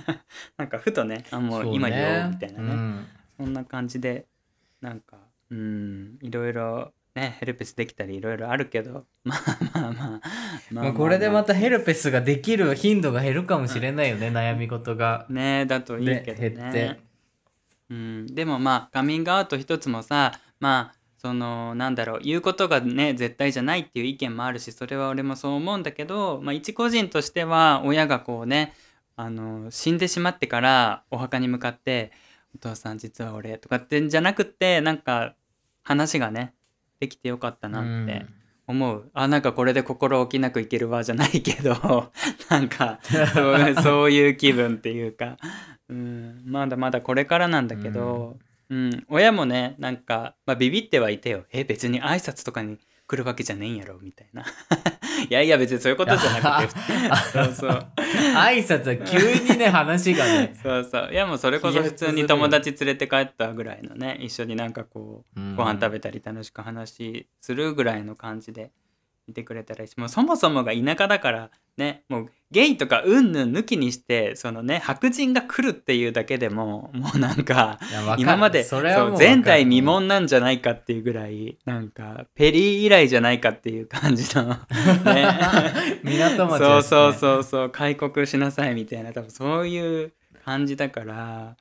[0.58, 2.74] なんかふとね「あもう今言おう」みたいなね。
[2.74, 3.06] うん。
[3.38, 4.26] そんな感じで
[4.80, 5.16] なんか
[5.50, 10.20] うんいろいろねヘルペスできたりいろいろあるけど まあまあまあまあ
[10.72, 15.26] まあ、これでまたヘルペスができる頻度が減るかもしれないよね、悩み事が。
[15.28, 16.78] ねだといいけどで減って。
[16.78, 17.11] ね
[17.92, 28.72] うん、でもまあカミングアウト一つもさまあそのなんだろう言うことがね絶対じゃないっていう意見もあるしそれは俺もそう思うんだけど、まあ、一個人としては親がこうね
[29.14, 32.12] あの死んでしまってからお墓に向かって
[32.56, 35.34] 「お父さん実は俺」とかってんじゃなくってなんか
[35.82, 36.54] 話がね
[36.98, 38.26] できてよかったなって
[38.66, 42.10] 思う、あなんかこれで心置きなくいけるわじゃないけど
[42.48, 43.00] なんか
[43.82, 45.36] そういう気分っていうか、
[45.88, 48.38] うん、まだまだこれからなんだけど、
[48.70, 49.04] うん。
[49.08, 51.44] 親もねなんか、まあ、ビビってはいてよ。
[51.52, 52.78] え別に挨拶とかに
[53.12, 54.42] 来るわけじゃねえんやろみたいな。
[55.28, 56.80] いやいや別にそういうことじゃなくて。
[57.30, 57.86] そうそう。
[58.34, 60.54] 挨拶は急にね、話がね。
[60.62, 61.10] そうそう。
[61.12, 68.70] いやもうそれこそ普通に友達連れて帰ったぐらいのね一緒になんかこうご飯食べたり楽しく話するぐらいの感じで
[69.26, 77.78] いてくれたらいいしもうそもそもが田舎だからねもうゲイとかうんぬん抜きにしてそのね白人が来るっていうだけでももうなんか
[78.18, 78.82] 今までそう
[79.18, 84.56] 前代未聞なんじゃないかっていうぐらいなんかペリー以来じゃないかっていう感じのね。
[86.04, 87.12] 港町そうそうう。
[87.14, 90.12] そうそう開国しなさいみたいな多分そういう
[90.44, 91.56] 感じだから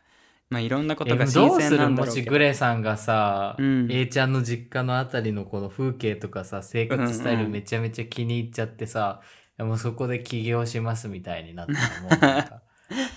[0.51, 2.31] まあいろんなことえが新どうす鮮なるもしんだろうけど。
[2.31, 3.87] グレさんがさ、うん。
[3.89, 12.61] A ちゃんの実家のあたりのこの風景とかさ、生活スタイルうんうんめちゃめちゃ気に入っちゃってさ、いやもうそこで起業しますみたいになったらもうなんか。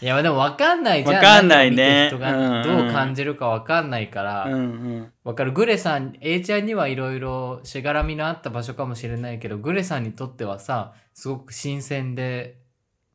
[0.00, 1.16] いや、でも分かんないじゃん。
[1.16, 5.52] わかんないね人がどう感じるか分かんないから、うんうんわかる。
[5.52, 12.58] グレさん、A ちゃんにはいろいろしがらみのあった場所かもしれないけど、グレさんにとってはさ、すごく新鮮で、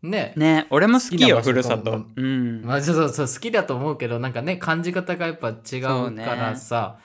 [0.02, 0.34] ね。
[0.36, 6.98] ね俺も好きよふるさとうんまあ、そうそうそう、好きだと思うけど、なんかね、感じ方がやっぱ違うからさ、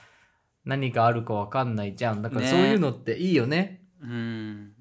[0.65, 2.23] 何があるかわかんないじゃん。
[2.23, 3.83] だからねそういうのっていいよね。
[4.01, 4.74] うん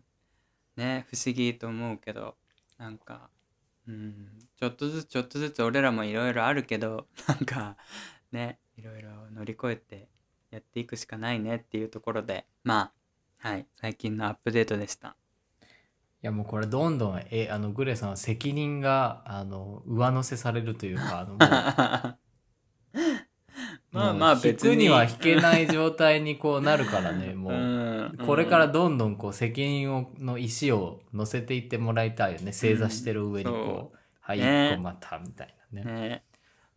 [0.76, 2.36] ね不思議と思うけど
[2.78, 3.30] なんか
[3.88, 7.78] うんちょっとずつちょっとずつ俺らもいろいろあるけど なんか
[8.32, 10.08] ねいろいろ乗り越えて
[10.52, 12.92] やっていくしかないねっていうところでま
[13.42, 15.16] あはい最近のアップデートでした。
[16.22, 22.18] いやもうこれどんどん、え、あの、グレさんは責任が、あの、上乗せされるというか、あの、もう
[23.92, 27.54] まあまあ別に引くには引けない状態にこうなるからね、もう。
[27.54, 28.18] ん。
[28.26, 32.54] これからどんどんこう責任をの意思を乗せていってもらいたいよね。
[32.54, 34.72] 正座してる上にこう、はい、ね。
[34.74, 35.92] 一個またみたいなね。
[35.92, 36.24] ね。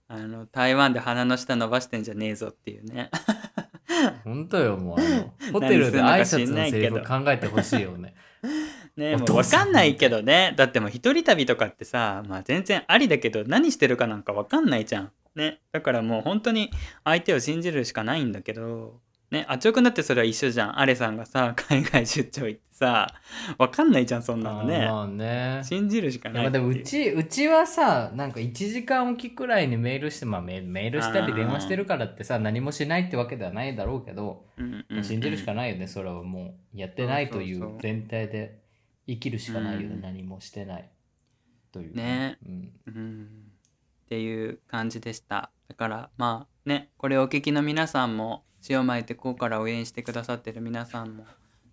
[0.09, 3.11] あの台湾で鼻の下伸ばしてんじゃねえぞっていうね。
[4.25, 5.01] 本当よ、もう。
[5.01, 8.15] あの、ホテルで挨拶のセリフ何考えてほしいよね。
[8.97, 10.55] ねもう分かんないけどね。
[10.57, 16.71] だってもう一人旅とかってさまあ全然ありだけど何してるかなんか分かんないじゃんねだからもう本当に
[17.05, 23.09] 相手を信じるしかないんだけどねあっちょくんだってそれは一緒じゃんアレさんがさ海外出張行ってさ
[23.57, 25.63] 分かんないじゃんそんなのねまあね。
[25.65, 36.79] 信じるしかいないやまあでもうち、うちはさ、なんか1時間おきくらいにメールして、まあメメールしたり電話してるからってさ、何もしないってわけではないだろうけど、うんうんうん信じるしかないよね、それはもう。
[36.79, 38.59] やってないといそうそうそうう前提で
[39.07, 40.91] 生きるしかないよね、うん何もしてない。
[41.73, 41.95] という。
[41.97, 42.73] ねうん。
[42.87, 43.29] うん
[44.07, 45.51] っていう感じでした。
[45.69, 51.25] だからまあねこれをお聞きの皆さんも塩まいてこうから応援してくださってる皆さんも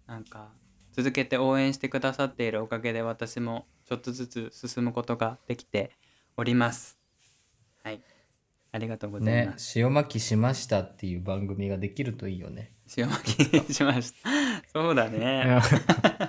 [0.08, 0.50] なんか
[0.92, 5.92] 続けて応援してくださっているおかげで私もちょっとずつ進むことができて
[6.36, 6.98] おります。
[7.84, 8.02] はい。
[8.72, 12.72] ありがとうございねま、す、塩巻きしましたっていう番組ができるといいよね。
[12.98, 14.30] 塩巻きしました。
[14.72, 15.60] そうだね。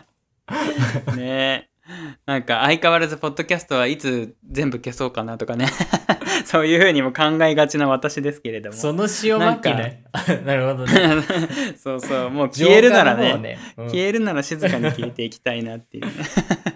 [1.16, 1.70] ね
[2.26, 5.66] なんか相変わらずポッドキャストはいつ全部消そうかなとかね。
[6.46, 8.76] そういうふうにも考えがちな私ですけれども。
[8.76, 10.04] その塩巻きね。
[10.44, 11.22] なるほどね。
[11.76, 12.30] そうそう。
[12.30, 13.58] もう消えるなら浄化の方ね。
[13.76, 13.86] うん。
[13.90, 16.12] 消えるなら静かに消えていきたいなっていうね。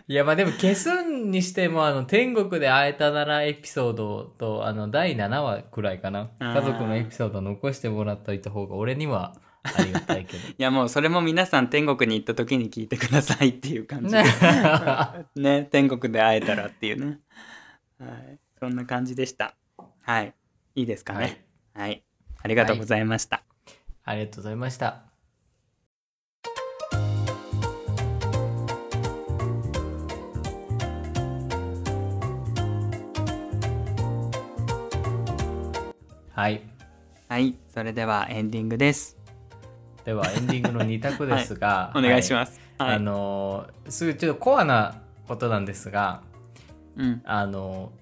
[0.06, 6.30] いや、まあでも消すにしても、あの、天国で会えたならエピソードと、あの、第7話くらいかな。
[6.40, 10.48] 家族のエピソード残してもらっといた方が、俺にはありがたいけど。
[10.48, 14.12] いやもうそれも皆さん天国に行った時に聞いてくださいっていう感じ。
[14.12, 14.22] で
[15.36, 17.20] ね 天国で会えたらっていうね。
[17.98, 18.38] はい。
[18.59, 19.56] そんな感じでした。
[20.02, 20.34] はい。
[20.74, 21.44] いいですかね。
[21.74, 22.04] はい、
[22.42, 23.42] ありがとうございました、
[24.04, 25.04] ありがとうございました。
[36.32, 36.62] はい。
[37.28, 39.17] はい、それではエンディングです。
[40.05, 42.32] では、エンディングの2択ですが、お願いしす。
[42.32, 42.61] ます。
[42.78, 42.96] はい。
[42.96, 46.22] あのー、すぐちょっとコアなことなんですが、
[46.96, 47.22] うん。
[47.24, 47.92] あの、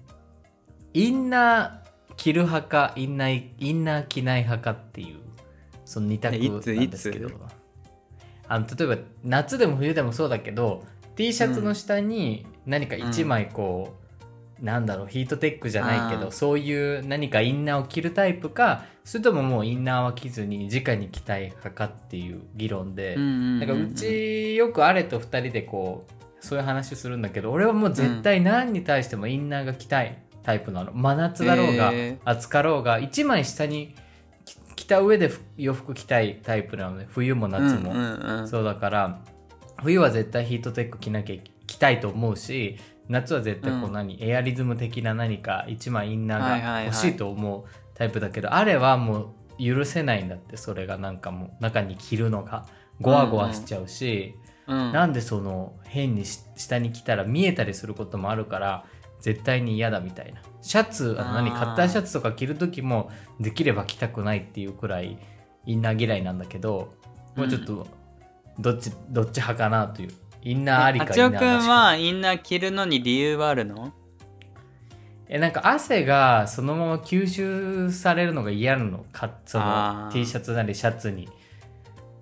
[0.93, 5.19] インナー着る派か、インナー、インナー着ない派かっていう、
[5.85, 7.29] その二択なんですけど。
[8.49, 10.83] あの例えば夏でも冬でもそうだけど
[11.15, 13.95] T シャツの下に何か1枚こ
[14.61, 30.91] う、なんだろうヒートテックじゃないけどそういう何かインナーを着るタイプかそれとももうインナーは着ずに直に着たい派かっていう議論で、うんかうちよくあれと2人でこうそういう話するんだけど俺はもう絶対何に対してもインナーが着たいタイプなの。
[30.91, 31.93] 真夏だろうが、
[32.25, 33.95] 暑かろうが1枚下に
[34.43, 38.47] き着た上でふ洋服着たいタイプなので冬も夏も、うんうんうん。
[38.49, 39.21] そうだから
[39.81, 41.35] 冬は絶対ヒートテック着なきゃ
[41.65, 42.77] 着たいと思うし
[43.07, 43.93] 夏は絶対こううん。
[43.93, 52.65] 何、エアリズム的な何か1枚インナはいはいはいーが欲しいと思うタイプだけど、あれはもう許せないんだってそれがなんかもう中に着るのが。
[52.99, 54.33] ゴワゴワしちゃうし、
[54.65, 58.85] うんなんでその変にし下に着たら見えたりすることもあるから
[59.21, 60.41] 絶対に嫌だみたいな。
[60.63, 65.19] シャツあの何カッターシャツとか着る時もできれば着たくないっていうくらい
[65.67, 66.95] インナー嫌いなんだけど
[67.35, 67.87] もうちょっと
[68.57, 70.09] どっちどっち派かなという。
[70.41, 71.73] インナーありかインナーなんしか。
[71.73, 73.93] はインナー着るのに理由はあるの？
[75.29, 79.31] えなんか汗がそのまま吸収されるのが嫌なのか？
[79.45, 81.27] その T シャツなりシャツに。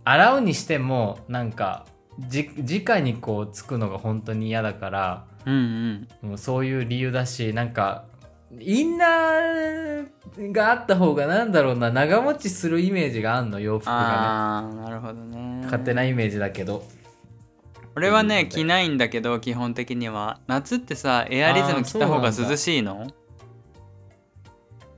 [0.03, 1.85] 洗うにしてもなんか
[2.19, 6.29] じ直にこうつくのが本当に嫌だからうんうん。
[6.29, 8.05] もうそういう理由だしなんか
[8.59, 15.61] インナーがあった方がなんだろうな長持ちするイメージがあんの洋服がああなるほどねね。
[15.65, 16.85] 勝手なイメージだけど
[17.95, 20.39] 俺はねうん着ないんだけど基本的には。
[20.47, 23.07] 夏ってさエアリズム着た方が涼しいの？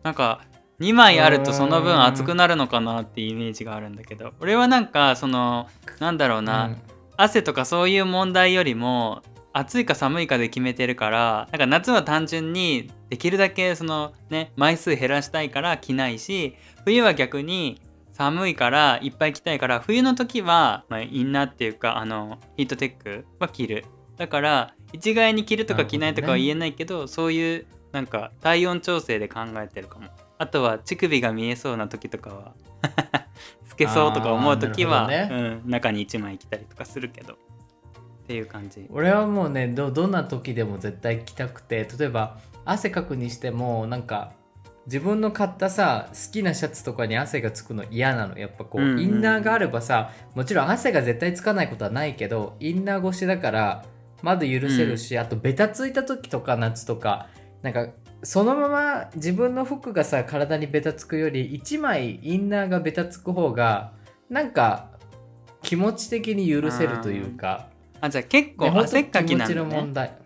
[0.03, 0.41] なんか
[0.79, 4.33] 2枚あるとその分暑くなるのかなっていうイメージがあるんだけど。
[4.39, 5.67] 俺はなんかその
[5.99, 6.77] なんだろうな、うん。
[7.17, 9.21] 汗とかそういう問題よりも
[9.53, 17.81] 暑いか寒いかで決めてるからなんか夏は単純にできるだけそのね枚数減らしたいから着ないし冬は逆に
[18.17, 23.85] 寒いからいっぱい着たいから冬の時は、まあ、インナーっていうかあのヒートテックは着る。
[24.17, 30.07] だから一概に着るとか着ないとかは言えないけどそういうなんか体温調整で考えてるかも。
[30.39, 32.53] あとは乳首が見えそうな時とかは
[33.69, 37.33] 透けそうとか思う時は、あーなるほうん、中に1枚着たりとかするけど。
[37.33, 37.37] っ
[38.27, 38.87] ていう感じ。
[38.89, 44.33] 俺はもうねどどんな時でも絶対着たくて例えば汗かくにしてもなんか
[44.87, 48.39] 自分の買ったさ好きなシャツとかに汗がつくの嫌なの。
[48.39, 49.03] やっぱこう、うんうんうん。
[49.03, 53.85] インナーがあればさもちろん汗が絶対つかないことはないけどインナー越しだから
[54.23, 57.27] まだ許せるし、あとベタついた時とか夏とか
[57.61, 57.89] なんか
[58.23, 63.91] そのまま自分の服がさ体にベタつくより1枚インナーがベタつく方が
[64.29, 64.89] なんか
[65.61, 67.67] 気持ち的に許せるというか。
[67.99, 69.65] あじゃあ結構汗っかきなん気だね。
[69.65, 70.17] 持ちの問題。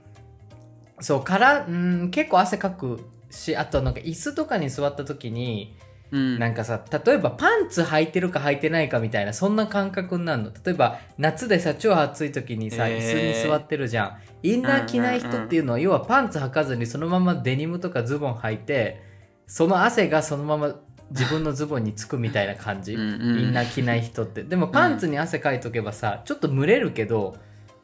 [1.00, 3.00] そうからうん結構汗かく
[3.32, 5.76] しあとなんか椅子とかに座った時に、
[6.12, 6.40] うん。
[6.40, 10.52] なんかさ例えばパンツ履いてるか履いてないかみたいなそんな感覚になるの？
[10.52, 14.18] 例えば夏でさ超暑い時にさ椅子に座ってるじゃん。
[14.44, 19.02] インナー着ない人っていうのは要はパンツ履かずにそのままデニムとかズボン履いて
[19.48, 20.76] その汗がそのまま
[21.12, 24.44] 自分のズボンにつくみたいな感じ、うんうんインナー着ない人って。
[24.44, 27.36] でもパンツに汗かいとけばさちょっと蒸れるけど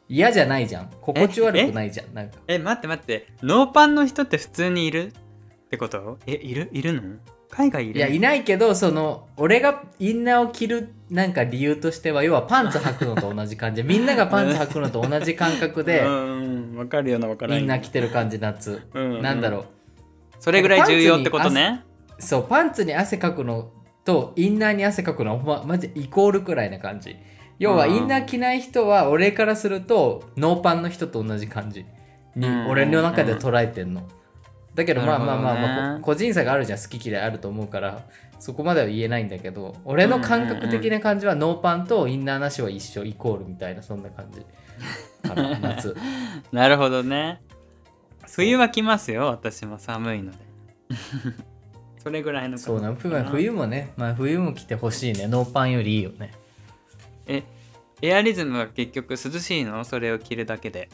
[0.08, 0.90] 嫌じゃないじゃん。
[1.00, 2.12] 心地悪くないじゃん。
[2.12, 2.38] なんか。
[2.46, 3.28] え待って待って。
[3.42, 5.12] ノーパンの人って普通にいる？
[5.68, 6.18] ってこと？
[6.26, 6.70] えいる？
[6.72, 7.02] いるの？
[7.50, 7.98] 海外いる？
[7.98, 13.82] いやいないけどその俺がインナーを着るなんか理由としては要はパンツ履くのと同じ感じ。
[13.84, 17.60] みんながパンツ履くのと同じ感覚でうんわかるようなわからない。
[17.60, 19.22] インナー着てる感じ夏、うんうん。
[19.22, 19.64] なんだろう。
[20.40, 21.84] それぐらい重要ってことね。
[22.18, 23.70] そうパンツに汗かくの
[24.04, 27.16] とインナーに汗かくのはまマジイコールくらいな感じ。
[27.58, 31.84] 要はうんインナー着ない人は俺からするとノーパンの人と同じ感じ。
[32.36, 32.68] にうん。
[32.68, 34.02] 俺の中で捉えてんの
[34.78, 38.04] だけどまあまあまあまあこ個人差があるじゃん好き嫌いあると思うから
[38.38, 44.46] そこまでは言えないんだけど俺の感覚的な感じはノーパンとインナーなしは一緒イコールみたいなそんな感じ
[45.60, 45.96] 夏。
[46.52, 47.40] なるほどね。
[48.30, 50.38] 冬は来ますよ私も寒いので。
[51.98, 55.26] それぐらいのそうな冬冬もね、まあ、冬も着てほしいね。
[55.26, 56.30] ノーパンよりいいよね。
[57.26, 57.42] え
[58.00, 59.84] エアリズムは結局涼しいの？
[59.84, 60.88] それを着るだけで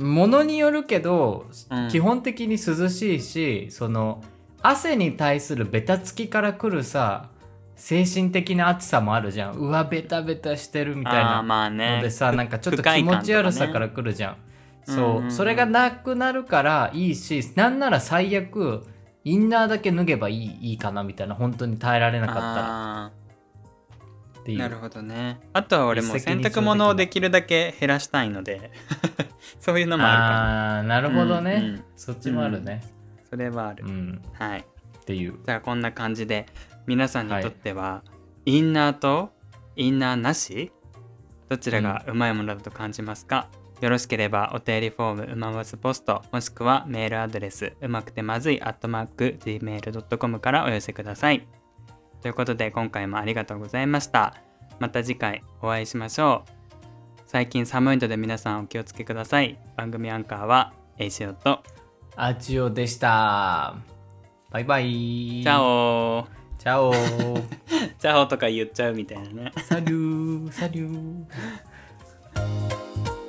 [0.00, 1.88] ものによるけど、うん。
[1.88, 4.22] 基本的に涼しいしその
[4.62, 7.30] 汗に対するベタつきからくるさ
[7.76, 9.54] 精神的な暑さもあるじゃん。
[9.54, 11.96] うわベタベタしてるみたいあーなまあね。
[11.96, 14.36] のでさなんかちょっと気持ち悪さからくるじゃん、
[14.84, 18.82] そう、それがなくなるからいいしなんなら最悪
[19.24, 22.46] インナーだけ脱げばいいいいかなみたいな本当に耐えられなかったら。
[23.06, 23.10] あ
[24.40, 24.58] っていう。
[24.58, 25.40] ーなるほどね。
[25.52, 28.70] あとは俺も洗濯物をできるだけ減らしたいので。
[29.58, 31.84] そういうのもあるかああーなるほどね、うんうん。
[31.96, 32.82] そっちもあるね。
[32.82, 34.60] らそれはある、うん、はい。
[34.60, 35.38] っていう。
[35.44, 36.46] じゃあこんな感じで
[36.86, 38.02] 皆さんにとっては、
[38.44, 39.30] インナーと
[39.76, 40.72] インナーなし？
[41.48, 43.48] どちらがうまいものだと感じますか、
[43.80, 51.59] よろしければお便りフォームうまわずポストもしくはメールアドレスうまくてまずいアットマーク gmail.com からお寄せください。
[52.22, 54.34] ということで今回もありがとうございました。
[54.78, 56.50] また次回お会いしましょう。
[57.26, 59.58] 最近寒いので皆さんお気をつけください。
[59.76, 61.62] 番組アンカーはエイシオと
[62.16, 63.76] アチオでした。
[64.50, 65.42] バイバイ。
[65.42, 65.62] チャ。
[65.62, 66.26] オ
[66.58, 66.92] チャオ。
[67.98, 69.52] チャオとか言っちゃうみたいなね。
[69.62, 70.52] サリュー。
[70.52, 73.19] サリュー。